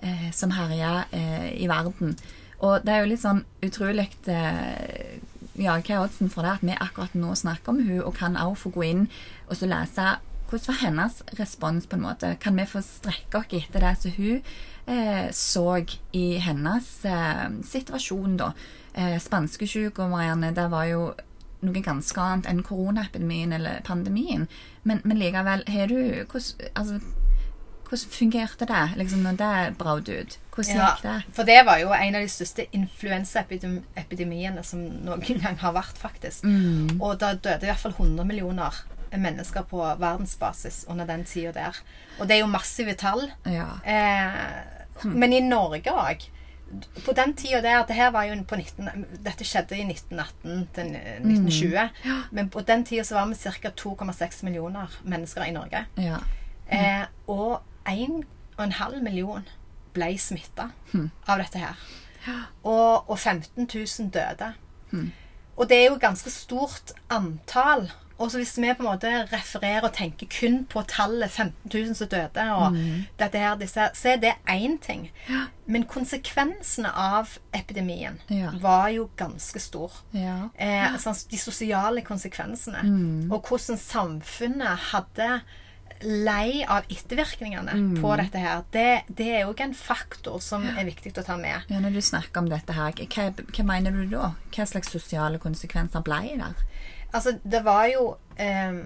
[0.00, 2.16] eh, som herja i verden.
[2.60, 4.10] Og det er jo litt sånn utrolig
[5.60, 8.38] ja, hva er oddsen for det at vi akkurat nå snakker om hun og kan
[8.40, 9.06] også få gå inn
[9.48, 10.16] og så lese
[10.50, 12.34] hvordan var hennes respons på en måte?
[12.42, 14.40] Kan vi få strekke oss etter det som hun
[14.90, 18.52] eh, så i hennes eh, situasjon, da?
[18.92, 21.12] Eh, Spanskesjuka, Marianne, det var jo
[21.60, 24.48] noe ganske annet enn koronaepidemien eller pandemien.
[24.82, 27.00] Men, men likevel, har du hvordan, altså,
[27.90, 30.38] hvordan fungerte det liksom, når det brøt ut?
[30.54, 31.16] Hvordan gikk det?
[31.34, 36.44] for det var jo en av de største influensaepidemiene som noen gang har vært, faktisk.
[36.44, 37.00] Mm.
[37.00, 41.78] Og da døde i hvert fall 100 millioner mennesker på verdensbasis under den tida der.
[42.20, 43.26] Og det er jo massive tall.
[43.46, 43.72] Ja.
[43.84, 46.28] Eh, Men i Norge òg.
[47.04, 50.92] På den tida der det her var jo på 19, Dette skjedde i 1918 til
[51.24, 51.88] 1920.
[52.30, 53.70] Men på den tida så var vi ca.
[53.70, 55.86] 2,6 millioner mennesker i Norge.
[55.98, 56.20] ja.
[56.70, 59.46] Eh, og 1,5 million
[59.94, 60.68] ble smitta
[61.28, 61.74] av dette her.
[62.64, 64.52] Og, og 15 000 døde.
[65.56, 67.90] Og det er jo et ganske stort antall.
[68.20, 71.94] Og så hvis vi på en måte refererer og tenker kun på tallet 15 000
[71.96, 72.76] som døde, og
[73.18, 75.06] dette her, disse, så er det én ting.
[75.66, 78.50] Men konsekvensene av epidemien Ja.
[78.60, 79.92] var jo ganske stor.
[80.12, 80.50] Ja.
[80.58, 82.84] Eh, altså de sosiale konsekvensene.
[83.32, 85.40] Og hvordan samfunnet hadde
[86.02, 88.62] lei av ettervirkningene på dette her.
[88.72, 91.68] Det, det er jo en faktor som er viktig å ta med.
[91.68, 94.32] Ja, når du snakker om dette her, hva, hva mener du da?
[94.54, 96.64] Hva slags sosiale konsekvenser ble der?
[97.10, 98.82] Altså, det var jo um,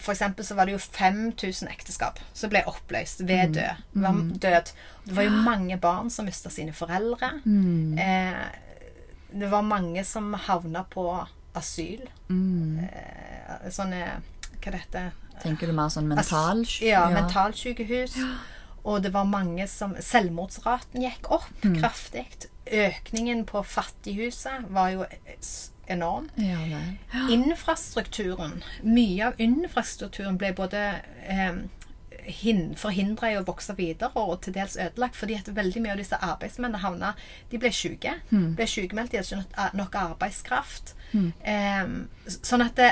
[0.00, 3.84] For eksempel så var det jo 5000 ekteskap som ble oppløst ved død.
[3.94, 4.34] Mm.
[4.40, 4.72] død.
[5.06, 7.30] Det var jo mange barn som mista sine foreldre.
[7.46, 8.42] Eh,
[9.32, 11.06] det var mange som havna på
[11.56, 12.04] asyl.
[12.84, 14.02] Eh, sånne
[14.60, 15.02] Hva det dette?
[15.42, 16.64] Tenker du mer sånn mental?
[16.82, 18.16] Ja, mentalsykehus.
[18.86, 21.48] Og det var mange som Selvmordsraten gikk opp
[21.80, 22.26] kraftig.
[22.66, 25.04] Økningen på fattighuset var jo
[25.88, 26.28] enorm.
[26.36, 26.80] Ja ja.
[27.30, 30.80] Infrastrukturen Mye av infrastrukturen ble både
[31.28, 31.58] eh,
[32.40, 36.00] hin- forhindra i å vokse videre og til dels ødelagt fordi at veldig mye av
[36.02, 37.12] disse arbeidsmennene havna
[37.52, 38.16] De ble syke.
[38.30, 40.94] Ble sykemeldt, de hadde ikke nok- arbeidskraft.
[41.14, 41.32] arbeidskraft.
[41.42, 41.84] Eh,
[42.42, 42.90] sånn at det,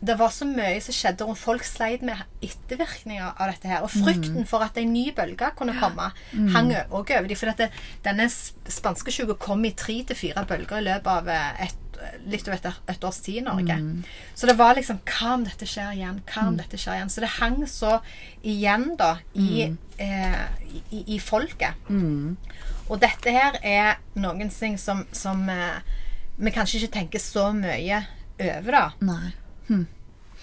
[0.00, 3.84] det var så mye som skjedde rundt folk sleit med ettervirkninger av dette her.
[3.86, 6.10] Og frykten for at en ny bølge kunne komme,
[6.52, 7.36] hang òg over dem.
[7.36, 11.80] For dette, det, denne spanskesjuka kom i tre til fire bølger i løpet av et,
[12.28, 13.76] litt over et, et års tid i Norge.
[14.34, 16.18] Så det var liksom Hva om dette skjer igjen?
[16.28, 17.12] Hva om dette skjer igjen?
[17.14, 18.00] Så det hang så
[18.42, 20.42] igjen, da, i, eh,
[20.90, 21.78] i, i folket.
[22.90, 25.80] Og dette her er noen ting som, som eh,
[26.36, 28.02] vi kanskje ikke tenker så mye
[28.42, 28.84] over, da.
[29.00, 29.32] Nei.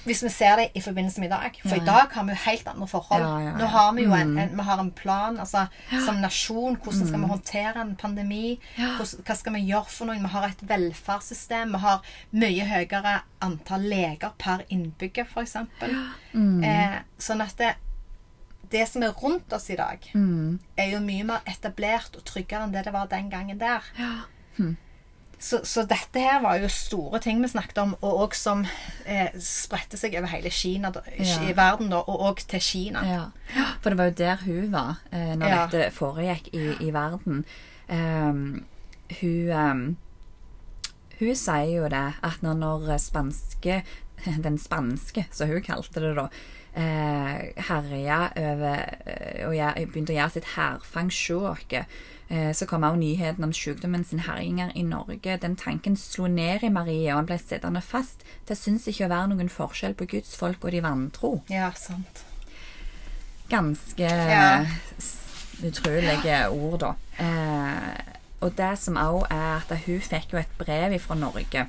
[0.03, 1.57] Hvis vi ser det i forbindelse med i dag.
[1.61, 1.81] For Ja.
[1.81, 3.21] i dag har vi jo helt andre forhold.
[3.21, 3.57] Ja, ja, ja.
[3.57, 5.67] Nå har vi jo en, en, vi har en plan altså,
[6.05, 6.75] som nasjon.
[6.81, 8.59] Hvordan skal vi håndtere en pandemi?
[8.77, 10.17] Hvordan, hva skal vi gjøre for noe?
[10.23, 11.71] Vi har et velferdssystem.
[11.77, 15.55] Vi har mye høyere antall leger per innbygger, f.eks.
[16.65, 17.75] Eh, sånn at det,
[18.71, 19.99] det som er rundt oss i dag,
[20.77, 23.81] er jo mye mer etablert og tryggere enn det det var den gangen der.
[25.41, 28.61] Så, så dette her var jo store ting vi snakket om, og òg som
[29.09, 31.39] eh, spredte seg over hele Kina, da, Ja.
[31.49, 33.01] i verden, da, og òg til Kina.
[33.09, 33.65] Ja.
[33.81, 35.65] For det var jo der hun var eh, når Ja.
[35.65, 37.41] dette foregikk i, i verden.
[37.89, 38.65] Um,
[39.19, 39.81] hun um,
[41.19, 43.81] Hun sier jo det at når, når spanske
[44.45, 46.27] Den spanske, som hun kalte det da,
[46.75, 51.73] eh, herja over eh, og jeg begynte å gjøre sitt hærfangsjåk,
[52.29, 55.37] eh, så kom også nyheten om sykdommen sin herjinger i Norge.
[55.43, 58.23] Den tanken slo ned i Marie, og han ble sittende fast.
[58.47, 62.23] Det syns ikke å være noen forskjell på Guds folk og de vantro Ja, sant.
[63.49, 64.65] ganske Ja.
[65.63, 66.93] utrolige ord, da.
[67.19, 71.67] Eh, og det som òg er at hun fikk jo et brev fra Norge.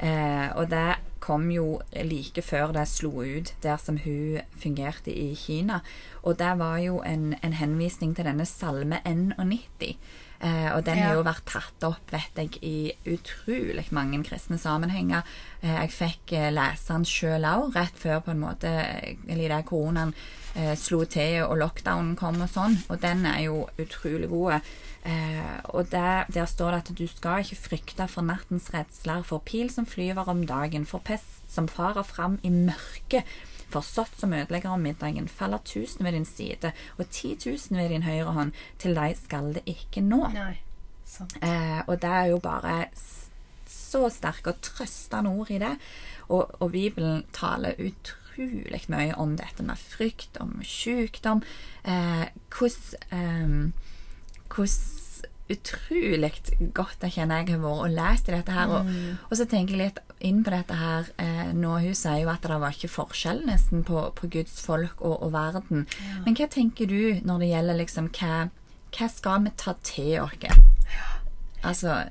[0.00, 5.32] Eh, og det kom jo like før det slo ut der som hun fungerte i
[5.38, 5.80] Kina.
[6.22, 9.96] Og det var jo en, en henvisning til denne salme 91.
[10.44, 15.24] Eh, og den har jo vært tatt opp, vet jeg, i utrolig mange kristne sammenhenger.
[15.62, 18.72] Eh, jeg fikk eh, lese den sjøl òg, rett før på en måte
[19.28, 20.12] Eller der koronaen
[20.54, 22.76] eh, slo til og lockdownen kom og sånn.
[22.90, 24.74] Og den er jo utrolig god.
[25.04, 29.42] Eh, og der, der står det at du skal ikke frykte for nattens redsler, for
[29.44, 33.28] pil som flyver om dagen, for pest som farer fram i mørket.
[33.68, 37.90] For sått som ødelegger om middagen, faller tusen ved din side, og ti tusen ved
[37.90, 38.52] din høyre hånd.
[38.78, 40.22] Til deg skal det ikke nå.
[40.34, 40.54] Nei.
[41.42, 42.88] Eh, og det er jo bare
[43.70, 45.74] så sterke og trøstende ord i det.
[46.28, 51.42] Og, og Bibelen taler utrolig mye om dette med frykt, om sykdom.
[51.84, 53.92] Eh, hvordan eh,
[54.54, 55.02] hvordan
[55.52, 56.30] utrolig
[56.72, 58.70] godt jeg kjenner jeg har vært og lest dette her.
[58.72, 58.88] Og,
[59.28, 61.76] og så tenker jeg litt inn på dette her eh, nå.
[61.84, 65.34] Hun sier jo at det var ikke forskjell nesten på, på Guds folk og, og
[65.34, 65.84] verden.
[66.24, 68.46] Men hva tenker du når det gjelder liksom hva,
[68.96, 70.62] hva skal vi ta til oss?
[71.64, 72.04] Altså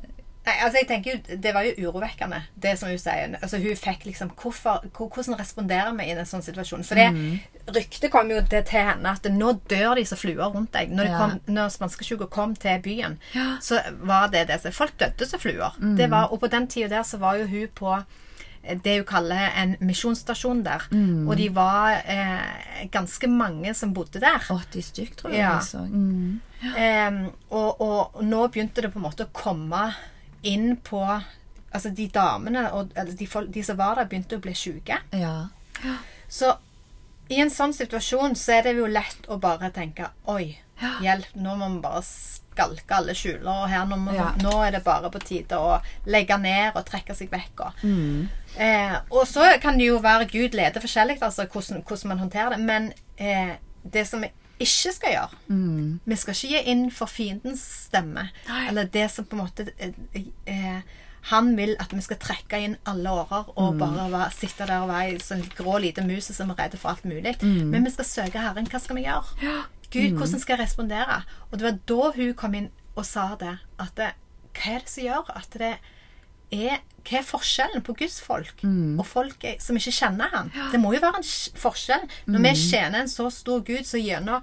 [0.44, 3.38] Nei, altså jeg tenker jo, Det var jo urovekkende, det som hun sier.
[3.42, 6.84] Altså Hun fikk liksom hvorfor, Hvordan responderer vi i en sånn situasjon?
[6.84, 10.74] For det ryktet kom jo det til henne at nå dør de som fluer rundt
[10.76, 10.92] deg.
[10.92, 11.18] Når, Ja.
[11.22, 13.16] kom, når spanskesjuka kom til byen,
[13.64, 14.60] så var det det.
[14.66, 15.72] Så folk døde som fluer.
[15.98, 17.94] Det var, og på den tida der så var jo hun på
[18.64, 20.84] eh, det hun kaller en misjonsstasjon der.
[21.28, 24.44] Og de var eh, ganske mange som bodde der.
[24.52, 25.40] 80 stykk, tror jeg.
[25.40, 25.60] Ja.
[25.88, 26.42] Mm.
[26.76, 29.94] Em, og, og nå begynte det på en måte å komme
[30.44, 31.04] inn på
[31.74, 35.00] Altså de damene og eller de, de som var der, begynte å bli syke.
[35.18, 35.48] Ja.
[36.30, 36.52] Så
[37.34, 40.52] i en sånn situasjon så er det jo lett å bare tenke Oi,
[41.02, 43.50] hjelp, nå må vi bare skalke alle skjuler.
[43.50, 44.28] Og her nå, må, Ja.
[44.38, 47.66] nå er det bare på tide å legge ned og trekke seg vekk.
[47.66, 48.30] Og, Mm.
[48.58, 52.50] eh, og så kan det jo være Gud leder forskjellig, altså hvordan, hvordan man håndterer
[52.52, 52.60] det.
[52.60, 54.30] Men eh, det som vi
[54.66, 56.00] ikke skal gjøre Mm.
[56.06, 58.30] Vi skal ikke gi inn for fiendens stemme.
[58.68, 59.94] Eller det som på en måte eh,
[60.48, 60.82] eh,
[61.32, 63.54] Han vil at vi skal trekke inn alle årer Mm.
[63.56, 66.76] og bare være, sitte der og være ei sånn grå lite mus som er redd
[66.78, 67.38] for alt mulig.
[67.42, 67.70] Mm.
[67.72, 68.68] Men vi skal søke Herren.
[68.68, 69.64] Hva skal vi gjøre?
[69.94, 71.24] Gud, hvordan skal jeg respondere?
[71.52, 73.58] Og det var da hun kom inn og sa det.
[73.80, 74.12] At det,
[74.54, 75.78] hva er det som gjør at det er
[77.04, 78.62] Hva er forskjellen på Guds folk
[79.00, 80.52] og folk er- som ikke kjenner han?
[80.72, 81.24] Det må jo være en
[81.60, 82.06] forskjell.
[82.28, 84.42] Når vi kjenner en så stor Gud som gjennom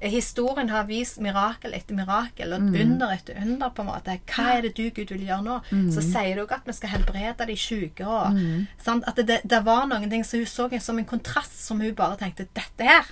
[0.00, 4.14] eh, historien har vist mirakel etter mirakel og under etter under, på en måte.
[4.30, 5.60] Hva er det du, Gud, vil gjøre nå?
[5.92, 8.06] Så sier du også at vi skal helbrede de syke.
[8.06, 8.32] Og,
[8.78, 9.04] sant?
[9.06, 12.16] At det, det var noen ting som hun så som en kontrast, som hun bare
[12.16, 13.04] tenkte Dette her,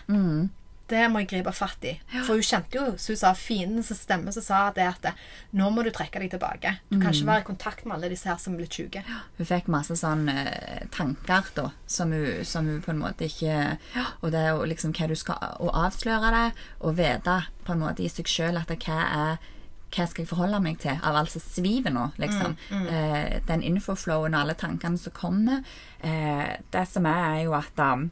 [0.90, 1.94] det må jeg gripe fatt i.
[2.12, 5.09] For hun kjente jo, som hun sa, fiendens stemme som sa det at
[5.57, 6.77] nå må du trekke deg tilbake.
[6.90, 9.03] Du kan ikke være i kontakt med alle disse her som er blitt syke.
[9.38, 13.77] Hun fikk masse sånn eh, tanker da, som hun, som hun på en måte ikke
[14.22, 16.46] Og det er jo liksom hva du skal Å avsløre det,
[16.87, 19.53] og vite på en måte i seg sjøl at det, hva er
[19.94, 22.57] hva skal jeg forholde meg til av alt som sviver nå, liksom.
[22.90, 25.62] Eh, den infoflowen og alle tankene som kommer.
[26.05, 28.09] Eh, det som er, er jo at um,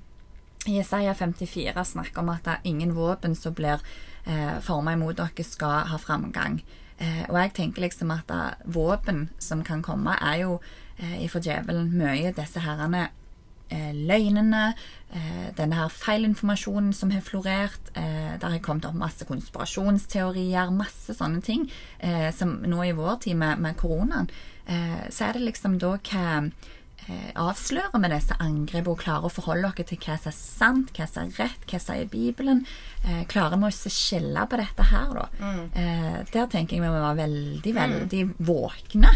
[0.66, 3.82] Jesaja 54 snakker om at det er ingen våpen som blir
[4.26, 6.62] eh, forma imot dere, skal ha framgang.
[6.98, 10.60] Eh, og jeg tenker liksom at det, våpen som kan komme, er jo
[10.98, 13.08] eh, ifra djevelen mye disse herrene
[13.68, 14.74] eh, løgnene,
[15.10, 17.90] eh, denne her feilinformasjonen som har florert.
[17.94, 21.68] Eh, der har kommet opp masse konspirasjonsteorier, masse sånne ting.
[21.98, 24.30] Eh, som nå i vår tid med, med koronaen,
[24.66, 26.50] eh, så er det liksom da hva
[27.36, 31.06] avslører med disse angrepene og klarer å forholde oss til hva som er sant, hva
[31.10, 32.64] som er rett, hva som er i Bibelen.
[33.04, 35.28] Eh, klarer vi å skille på dette her, da.
[35.74, 39.10] Eh, der tenker jeg vi må være veldig, veldig våkne.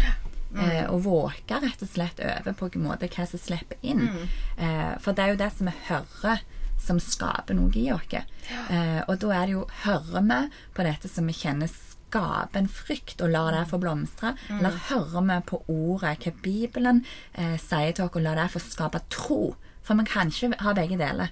[0.57, 4.07] Eh, og våke rett og slett over på en måte hva som slipper inn.
[4.57, 6.41] Eh, for det er jo det som vi hører,
[6.79, 8.13] som skaper noe i oss.
[8.13, 10.39] Eh, og da er det jo Hører vi
[10.73, 11.69] på dette som vi kjenner
[12.09, 14.35] skaper en frykt og lar det få blomstre?
[14.57, 18.61] Eller hører vi på ordet, hva Bibelen eh, sier til oss, og lar det få
[18.63, 19.41] skape tro?
[19.85, 21.31] For man kan ikke ha begge deler.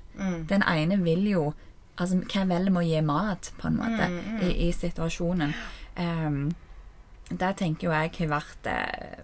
[0.50, 1.54] Den ene vil jo
[1.98, 4.06] Altså, hva velger med å gi mat, på en måte,
[4.46, 5.50] i, i situasjonen?
[5.98, 6.52] Um,
[7.32, 9.24] der tenker jo jeg har vært eh,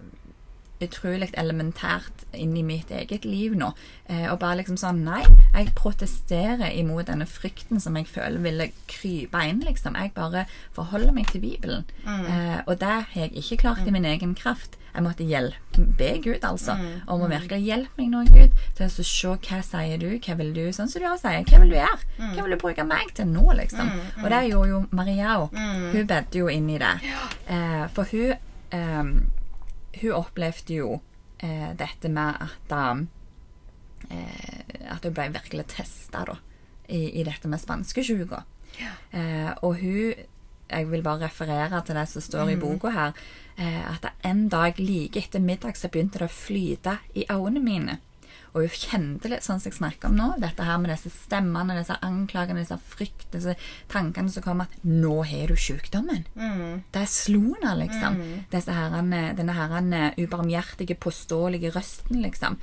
[0.86, 3.72] utrolig elementært inn i mitt eget liv nå.
[4.10, 5.22] Eh, og bare liksom sånn Nei,
[5.54, 9.96] jeg protesterer imot denne frykten som jeg føler ville krype inn, liksom.
[9.98, 11.84] Jeg bare forholder meg til Bibelen.
[12.06, 14.78] Eh, og det har jeg ikke klart i min egen kraft.
[14.94, 16.76] Jeg måtte hjelpe, be Gud, altså,
[17.10, 20.52] om å virkelig hjelpe meg nå, Gud, til å se hva sier du, hva vil
[20.54, 21.98] du, sånn som du også sier, hva vil du gjøre?
[22.36, 23.90] Hva vil du bruke meg til nå, liksom?
[24.22, 25.56] Og det gjorde jo Maria òg.
[25.96, 26.92] Hun bedde jo inn i det.
[27.50, 28.36] Eh, for hun
[28.70, 29.02] eh,
[30.00, 31.00] hun opplevde jo
[31.42, 33.06] eh, dette med at um,
[34.10, 36.24] eh, At hun ble virkelig testa
[36.88, 38.44] i, i dette med spanskesjuka.
[39.10, 40.14] Eh, og hun
[40.64, 43.12] Jeg vil bare referere til det som står i boka her.
[43.58, 47.98] Eh, at en dag like etter middag så begynte det å flyte i øynene mine.
[48.54, 52.62] Og litt sånn som jeg snakker om nå, dette her med disse stemmene, disse anklagene,
[52.62, 53.54] disse fryktene, disse
[53.90, 56.24] tankene som kom at 'Nå har du sykdommen'.
[56.92, 58.14] Det slo henne, liksom.
[58.50, 62.56] Disse herrene, denne her ubarmhjertige, påståelige røsten, liksom.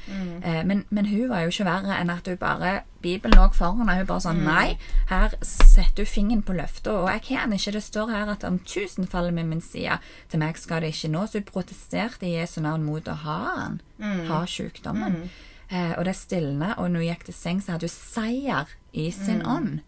[0.44, 3.78] Eh, men, men hun var jo ikke verre enn at hun bare Bibelen lå foran
[3.82, 3.98] henne.
[3.98, 4.78] Hun bare sånn Nei,
[5.10, 7.72] her setter hun fingeren på løftet, og jeg kan ikke.
[7.72, 10.00] Det står her at om tusen faller med min side,
[10.30, 11.26] til meg skal det ikke nå.
[11.28, 13.82] Så hun protesterte i Jesu navn mot å ha han,
[14.30, 15.30] ha sykdommen.
[15.72, 19.08] Eh, og det stilna, og når hun gikk til seng, så hadde hun seier i
[19.16, 19.80] sin ånd.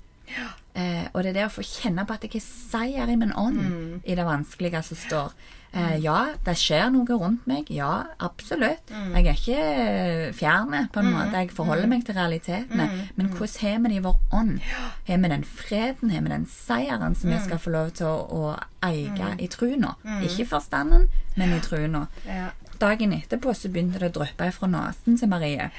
[0.74, 3.36] Eh, og det er det å få kjenne på at jeg har seier i min
[3.38, 3.60] ånd
[4.08, 5.36] i det vanskelige som står.
[5.74, 7.70] Eh, ja, det skjer noe rundt meg.
[7.74, 8.90] Ja, absolutt.
[8.94, 11.42] Jeg er ikke fjerne, på en måte.
[11.42, 12.88] Jeg forholder meg til realitetene.
[13.18, 14.60] Men hvordan har vi det i vår ånd?
[15.10, 18.18] Har vi den freden, har vi den seieren som vi skal få lov til å,
[18.30, 18.44] å
[18.86, 19.96] eie i truna?
[20.22, 22.08] Ikke forstanden, men i truna.
[22.30, 22.52] Ja.
[22.80, 25.70] Dagen etterpå så begynte det å dryppe fra nesen til Marie.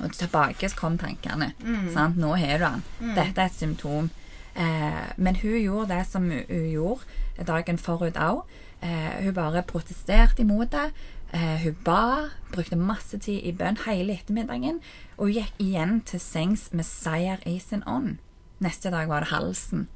[0.00, 1.52] Og tilbake kom tankene.
[1.92, 2.16] Sant?
[2.16, 2.82] Nå har du den.
[3.14, 4.10] Dette er et symptom.
[4.54, 8.42] Eh, men hun gjorde det som hun, gjorde dagen forut òg.
[8.82, 10.90] Eh, hun bare protesterte imot det.
[11.32, 14.80] Eh, hun ba, brukte masse tid i bønn hele ettermiddagen.
[15.16, 18.18] Og hun gikk igjen til sengs med seier i sin ånd.
[18.62, 19.88] Neste dag var det halsen.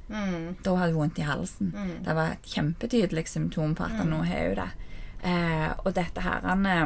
[0.63, 1.71] Da hadde hun vondt i halsen.
[2.03, 4.71] Det var et kjempetydelig symptom på at nå har hun det.
[5.23, 6.83] Eh, og dette her han eh,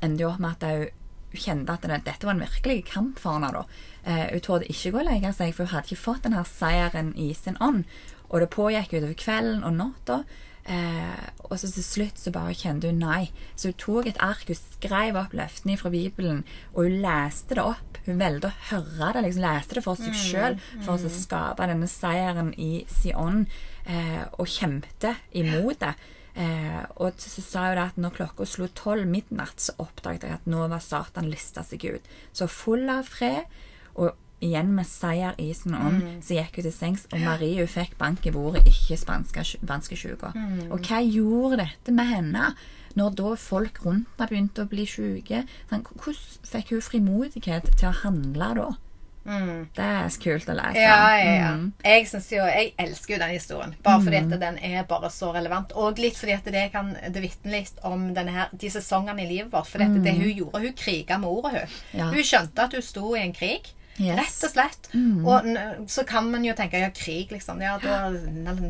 [0.00, 1.02] endte jo opp med at hun
[1.34, 3.52] kjente at det, dette var en virkelig kamp for henne.
[3.54, 3.64] da.
[4.04, 7.14] Eh, hun torde ikke gå og legge seg, for hun hadde ikke fått denne seieren
[7.18, 7.84] i sin ånd.
[8.30, 10.24] Og det pågikk utover kvelden og natta.
[10.64, 13.28] Eh, og så til slutt så bare kjente hun nei.
[13.54, 17.66] Så hun tok et ark, hun skrev opp løftene fra Bibelen, og hun leste det
[17.66, 18.00] opp.
[18.04, 21.88] Hun valgte å høre det, liksom leste det for seg sjøl, for å skape denne
[21.88, 23.46] seieren i sin ånd,
[23.86, 25.94] eh, og kjempet imot det.
[26.34, 30.38] Eh, og så sa jo det at når klokka slo tolv midnatt, så oppdaget jeg
[30.40, 32.12] at nå var Satan lista seg ut.
[32.34, 33.46] Så full av fred,
[33.94, 37.70] og igjen med seier i sin ånd, så gikk hun til sengs, og Marie hun
[37.70, 40.32] fikk bank i bordet, ikke spanskesjuka.
[40.74, 42.50] Og hva gjorde dette med henne?
[42.94, 47.96] Når da folk rundt henne begynte å bli syke, hvordan fikk hun frimodighet til å
[48.04, 48.68] handle da?
[49.74, 50.80] Det er kult å lese.
[50.82, 51.52] Ja, ja, ja.
[51.56, 51.70] Mm.
[51.80, 53.74] Jeg, jo, jeg elsker jo den historien.
[53.84, 55.72] Bare fordi at den er bare så relevant.
[55.80, 59.70] Og litt fordi at det kan det litt om her, de sesongene i livet vårt.
[59.70, 62.12] For dette, det hun gjorde, hun kriga med ordet, hun.
[62.12, 63.72] Hun skjønte at hun sto i en krig.
[63.96, 64.18] Yes.
[64.18, 64.88] Rett og slett.
[65.22, 67.60] Og så kan man jo tenke ja, krig, liksom.
[67.62, 68.08] Ja, da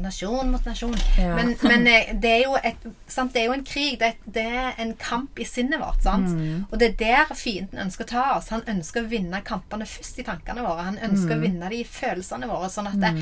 [0.05, 0.97] Nasjon mot nasjon.
[1.19, 1.33] Ja.
[1.39, 3.97] Men, men eh, det er jo et, sant, det er jo en krig.
[4.03, 6.03] Det, det er en kamp i sinnet vårt.
[6.05, 6.29] Sant?
[6.69, 8.53] Og det er der fienden ønsker å ta oss.
[8.53, 10.89] Han ønsker å vinne kampene først i tankene våre.
[10.91, 13.15] Han ønsker å vinne de i følelsene våre, sånn at det,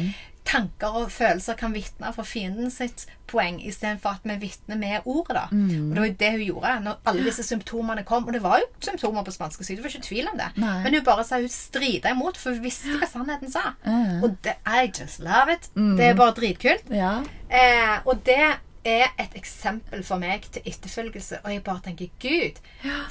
[0.44, 5.37] tanker og følelser kan vitne for fienden sitt poeng, istedenfor at vi vitner med ordet.
[5.37, 5.44] da.
[5.52, 8.26] Og det var jo det hun gjorde når alle disse symptomene kom.
[8.26, 10.50] Og det var jo symptomer på spanskesyke, det var ikke tvil om det.
[10.57, 10.83] Nei.
[10.85, 13.72] Men hun bare sa hun strida imot, for hun visste hva sannheten sa.
[14.22, 15.70] Og det, I just love it.
[15.74, 16.90] Det er bare dritkult.
[16.90, 17.14] Ja.
[17.48, 18.40] Eh, og det
[18.85, 22.59] er et eksempel for meg til etterfølgelse, og jeg bare tenker Gud.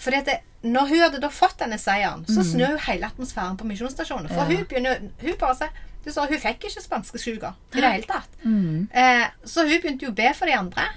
[0.03, 3.65] For det, når hun hadde da fått denne seieren, så snur jo hele atmosfæren på
[3.69, 4.27] misjonsstasjonen.
[4.27, 4.57] For Ja.
[4.57, 5.69] hun begynner Hun bare sier
[6.03, 8.29] du sa, Hun fikk ikke spanskesjuka i det hele tatt.
[8.45, 10.87] Eh, så hun begynte jo å be for de andre.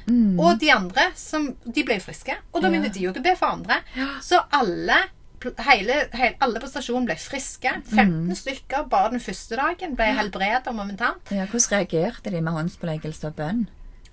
[0.40, 2.36] Og de andre som, de ble friske.
[2.52, 3.82] Og da begynte de jo å be for andre.
[4.22, 5.02] Så alle
[5.44, 7.68] Hele, hele, alle på stasjonen ble friske.
[7.90, 11.20] 15 stykker bare den første dagen ble helbreda momentant.
[11.30, 11.44] ja.
[11.44, 13.66] Hvordan reagerte de med håndspåleggelse og bønn?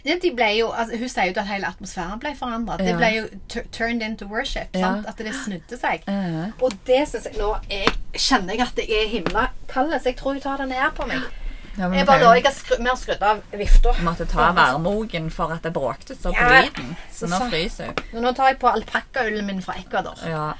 [0.06, 0.16] Ja,
[0.58, 2.78] jo, altså, hun sier jo at hele atmosfæren ble forandra.
[2.78, 3.28] Det ble jo
[3.72, 4.74] turned into worship.
[4.74, 4.80] Ja.
[4.80, 5.08] Sant?
[5.08, 6.08] At det snudde seg.
[6.08, 6.48] Ja.
[6.62, 10.18] Og det syns jeg Nå jeg, kjenner jeg at jeg er himla kald, så jeg
[10.20, 11.30] tror hun tar det ned på meg.
[11.78, 13.94] Ja, men jeg bare lå, ikke skru, vi skrudd av vifta.
[14.04, 16.96] Måtte ta værmogen for at det bråkte så på Ja, lyden.
[17.14, 18.22] Så nå fryser hun.
[18.26, 20.20] Nå tar jeg på alpakkaullen min fra Ecuador.
[20.28, 20.52] Ja.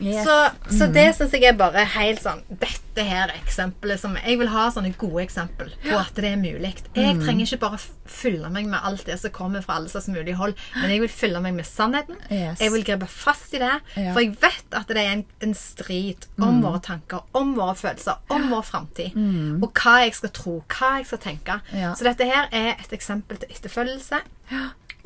[0.00, 0.24] Yes.
[0.24, 0.36] Så,
[0.78, 4.50] så det syns jeg er bare helt sånn Dette her er eksempelet som Jeg vil
[4.52, 6.74] ha sånne gode eksempel på at det er mulig.
[6.96, 10.36] Jeg trenger ikke bare fylle meg med alt det som kommer fra alle slags mulige
[10.38, 12.16] hold, men jeg vil fylle meg med sannheten.
[12.30, 12.60] Yes.
[12.62, 13.72] Jeg vil gripe fast i det.
[13.96, 18.20] For jeg vet at det er en, en strid om våre tanker, om våre følelser,
[18.32, 19.16] om vår framtid.
[19.64, 21.60] Og hva jeg skal tro, hva jeg skal tenke.
[21.74, 21.94] Ja.
[21.98, 24.22] Så dette her er et eksempel til etterfølgelse.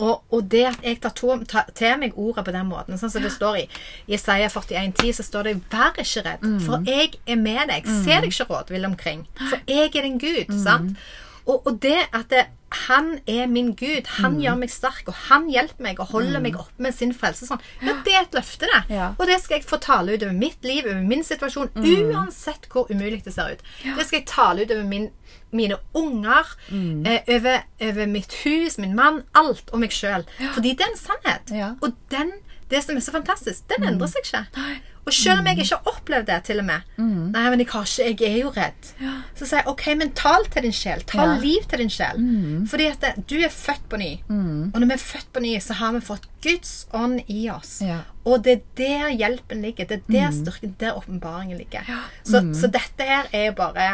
[0.01, 3.13] Og, og det at jeg tar, to, tar til meg ordet på den måten, sånn
[3.13, 3.65] som det står i
[4.09, 7.91] Jesaja 41,10, så står det 'Vær ikke redd, for jeg er med deg'.
[8.05, 10.57] Se deg ikke rådvill omkring, for jeg er din Gud.
[10.65, 10.97] sant?
[11.47, 15.49] Og, og det at det, han er min Gud, han gjør meg sterk, og han
[15.51, 17.49] hjelper meg og holder meg oppe med sin frelse.
[17.49, 17.63] Sånn.
[17.83, 18.83] Ja, det er et løfte, det.
[18.95, 19.09] Ja.
[19.19, 22.87] Og det skal jeg få tale ut over mitt liv, over min situasjon, uansett hvor
[22.93, 23.65] umulig det ser ut.
[23.83, 25.09] Det skal jeg tale ut over min,
[25.53, 30.25] mine unger, eh, over, over mitt hus, min mann, alt, og meg sjøl.
[30.55, 31.51] Fordi det er en sannhet.
[31.55, 31.73] Ja.
[31.83, 32.33] Og den,
[32.71, 34.45] det som er så fantastisk, den endrer seg ikke.
[35.09, 38.05] Og selv om jeg ikke har opplevd det, til og med Nei, men jeg, ikke,
[38.13, 38.91] jeg er jo redd.
[39.35, 41.01] Så sier jeg OK, men tal til din sjel.
[41.09, 41.39] Ta Ja.
[41.41, 42.21] liv til din sjel.
[42.69, 44.11] Fordi at det, du er født på ny.
[44.29, 47.81] Og når vi er født på ny, så har vi fått Guds ånd i oss.
[47.83, 48.03] Ja.
[48.29, 49.89] Og det er der hjelpen ligger.
[49.89, 51.89] Det er der styrken, der åpenbaringen ligger.
[52.23, 53.89] Så, så dette her er jo bare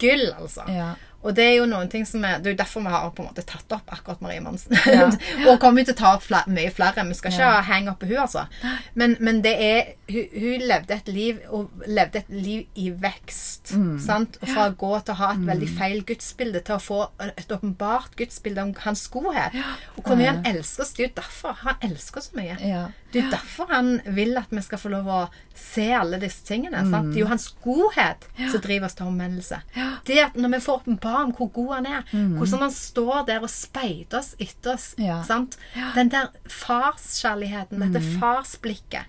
[0.00, 0.64] gull, altså.
[0.68, 0.92] Ja.
[1.20, 3.22] Og det er jo noen ting som er, det er jo derfor vi har på
[3.22, 4.76] en måte tatt opp akkurat Marie Monsen.
[4.90, 5.06] Ja.
[5.52, 7.04] og kommer til å ta opp fl mye flere.
[7.06, 8.46] Vi skal ikke henge opp på hun altså.
[8.98, 13.74] Men, men det er hun, hun levde et liv og levde et liv i vekst.
[13.76, 13.98] Mm.
[14.02, 14.40] Sant?
[14.40, 17.54] Og fra å gå til å ha et veldig feil gudsbilde til å få et
[17.54, 19.56] åpenbart gudsbilde om hans godhet.
[19.96, 20.94] Og hvor mye han elsker oss.
[20.96, 22.58] Det er jo derfor han elsker så mye.
[22.64, 22.88] Ja.
[23.10, 25.20] Det er jo derfor han vil at vi skal få lov å
[25.58, 26.84] se alle disse tingene.
[26.84, 26.92] Mm.
[26.92, 27.10] Sant?
[27.10, 29.60] Det er jo hans godhet som driver oss til omvendelse.
[30.06, 33.40] Det at Når vi får åpenbar om hvor god han er, hvordan han står der
[33.42, 35.04] og speider oss etter oss Mm.
[35.04, 35.22] Ja.
[35.22, 35.56] sant?
[35.94, 39.04] Den der farskjærligheten, dette farsblikket.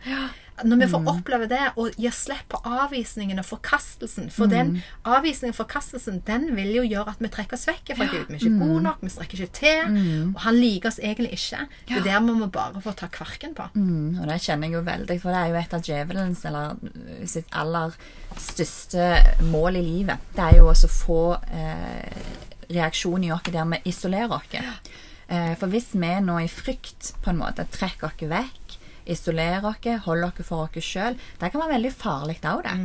[0.68, 5.56] Når vi får oppleve det og gir slipp på avvisningen og forkastelsen For den avvisningen
[5.56, 8.30] og forkastelsen den vil jo gjøre at vi trekker oss vekk fra Gud.
[8.30, 10.00] Vi er ikke gode nok, vi strekker ikke til.
[10.32, 11.66] Og han liker oss egentlig ikke.
[11.90, 13.68] Det er der må vi bare få ta kvarken på.
[13.76, 16.82] Mm, og det kjenner jeg jo veldig, for det er jo et av djevelens eller
[16.82, 17.96] uh, sitt aller
[18.40, 19.08] største
[19.52, 20.28] mål i livet.
[20.36, 22.28] Det er jo også å få eh,
[22.72, 24.56] reaksjon i oss der vi isolerer oss.
[25.32, 28.78] Eh, for hvis vi nå i frykt på en måte trekker oss vekk,
[29.12, 32.76] isolerer dere, holde dere for dere sjøl, det kan være veldig farlig òg, det.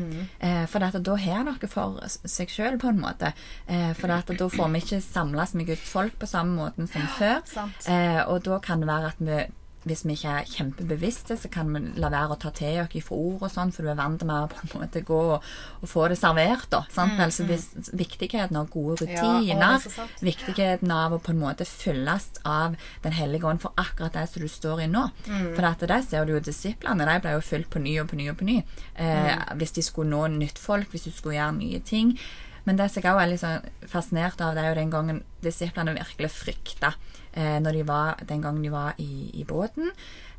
[0.48, 3.32] Eh, for da har dere for seg sjøl, på en måte.
[3.66, 7.40] Eh, for da får vi ikke samles med Guds folk på samme måten som før.
[7.88, 9.44] Eh, og da kan det være at vi
[9.86, 13.16] hvis vi ikke er kjempebevisste, så kan vi la være å ta til oss fra
[13.16, 15.44] ord og sånn, for du er vant med å på en måte gå og,
[15.82, 16.66] og få det servert.
[16.72, 17.20] da, sant?
[17.22, 19.54] Altså, hvis, viktigheten av gode rutiner,
[19.86, 24.26] Ja, viktigheten av å på en måte fylles av Den hellige ånd for akkurat det
[24.32, 25.04] som du står i nå.
[25.28, 25.54] Mm.
[25.54, 28.16] For etter det ser du jo disiplene, de ble jo fylt på ny og på
[28.18, 28.58] ny og på ny.
[28.96, 29.58] Eh, Mm.
[29.58, 32.18] Hvis de skulle nå nytt folk, hvis du skulle gjøre nye ting.
[32.66, 35.22] Men det som jeg også er litt sånn fascinert av, det er jo den gangen
[35.42, 36.94] disiplene virkelig frykta
[37.36, 39.92] eh, de var, den gangen de var i, i båten,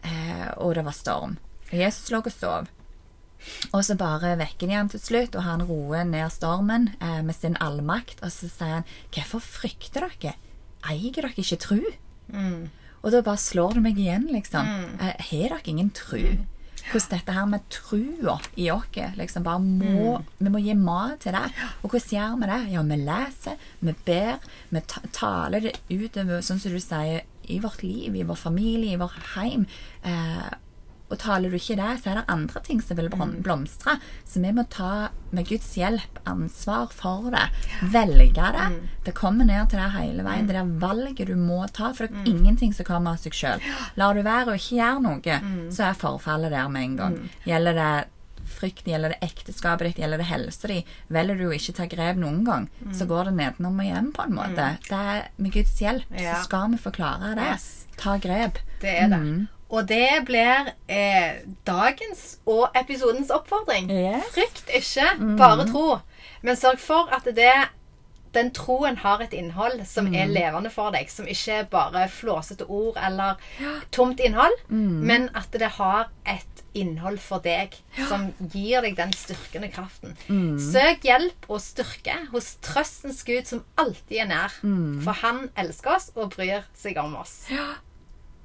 [0.03, 1.37] eh, og det var storm.
[1.69, 2.67] Og Jesus lå og sov.
[3.71, 7.35] Og så bare vekker de han til slutt, og han roer ned stormen eh, med
[7.37, 8.23] sin allmakt.
[8.23, 10.33] Og så sier han, 'Hvorfor frykter dere?
[10.89, 11.93] Eier dere ikke tru?'
[13.03, 14.65] Og da bare slår det meg igjen, liksom.
[14.99, 16.45] Har Har dere ingen tru?
[16.91, 21.35] Hvordan dette her med trua i oss liksom bare må, Vi må gi mat til
[21.35, 21.45] det.
[21.83, 22.59] Og hvordan gjør vi det?
[22.73, 24.83] Ja, vi leser, vi ber, vi
[25.13, 29.13] taler det utover, sånn som du sier, i vårt liv, i vår familie, i vår
[29.35, 29.65] heim.
[30.03, 30.47] Eh,
[31.09, 33.93] og taler du ikke det, så er det andre ting som vil blomstre.
[34.27, 37.45] Så vi må ta, med Guds hjelp, ansvar for det.
[37.93, 38.67] Velge det.
[39.05, 40.47] Det kommer ned til deg hele veien.
[40.49, 41.93] Det der valget du må ta.
[41.95, 43.63] For det er ingenting som kommer av seg sjøl.
[43.95, 45.39] Lar du være å ikke gjøre noe,
[45.71, 47.17] så er forfallet der med en gang.
[47.47, 47.89] Gjelder det
[48.47, 50.77] frykt, gjelder det ekteskapet ditt, gjelder det helsa di,
[51.11, 54.23] velger du å ikke ta grep noen gang, så går det nedenom og hjem, på
[54.23, 54.69] en måte.
[54.87, 56.37] Det er Med Guds hjelp Ja.
[56.39, 57.43] så skal vi forklare det.
[57.51, 57.85] Yes.
[57.97, 58.59] Ta grep.
[58.81, 59.47] Det er det.
[59.69, 63.89] Og det blir eh, dagens og episodens oppfordring.
[63.91, 64.29] Yes.
[64.35, 65.87] Frykt ikke, bare tro.
[66.41, 67.51] Men sørg for at det,
[68.35, 71.09] den troen har et innhold som er levende for deg.
[71.11, 73.35] Som ikke er bare flåsete ord eller
[73.91, 77.73] tomt innhold, men at det har et innhold for deg
[78.07, 80.15] som gir deg den styrkende kraften.
[80.61, 84.59] Søk hjelp og styrke hos trøstens Gud, som alltid er nær.
[85.03, 87.47] For han elsker oss og bryr seg om oss.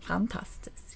[0.08, 0.91] Fantastisk.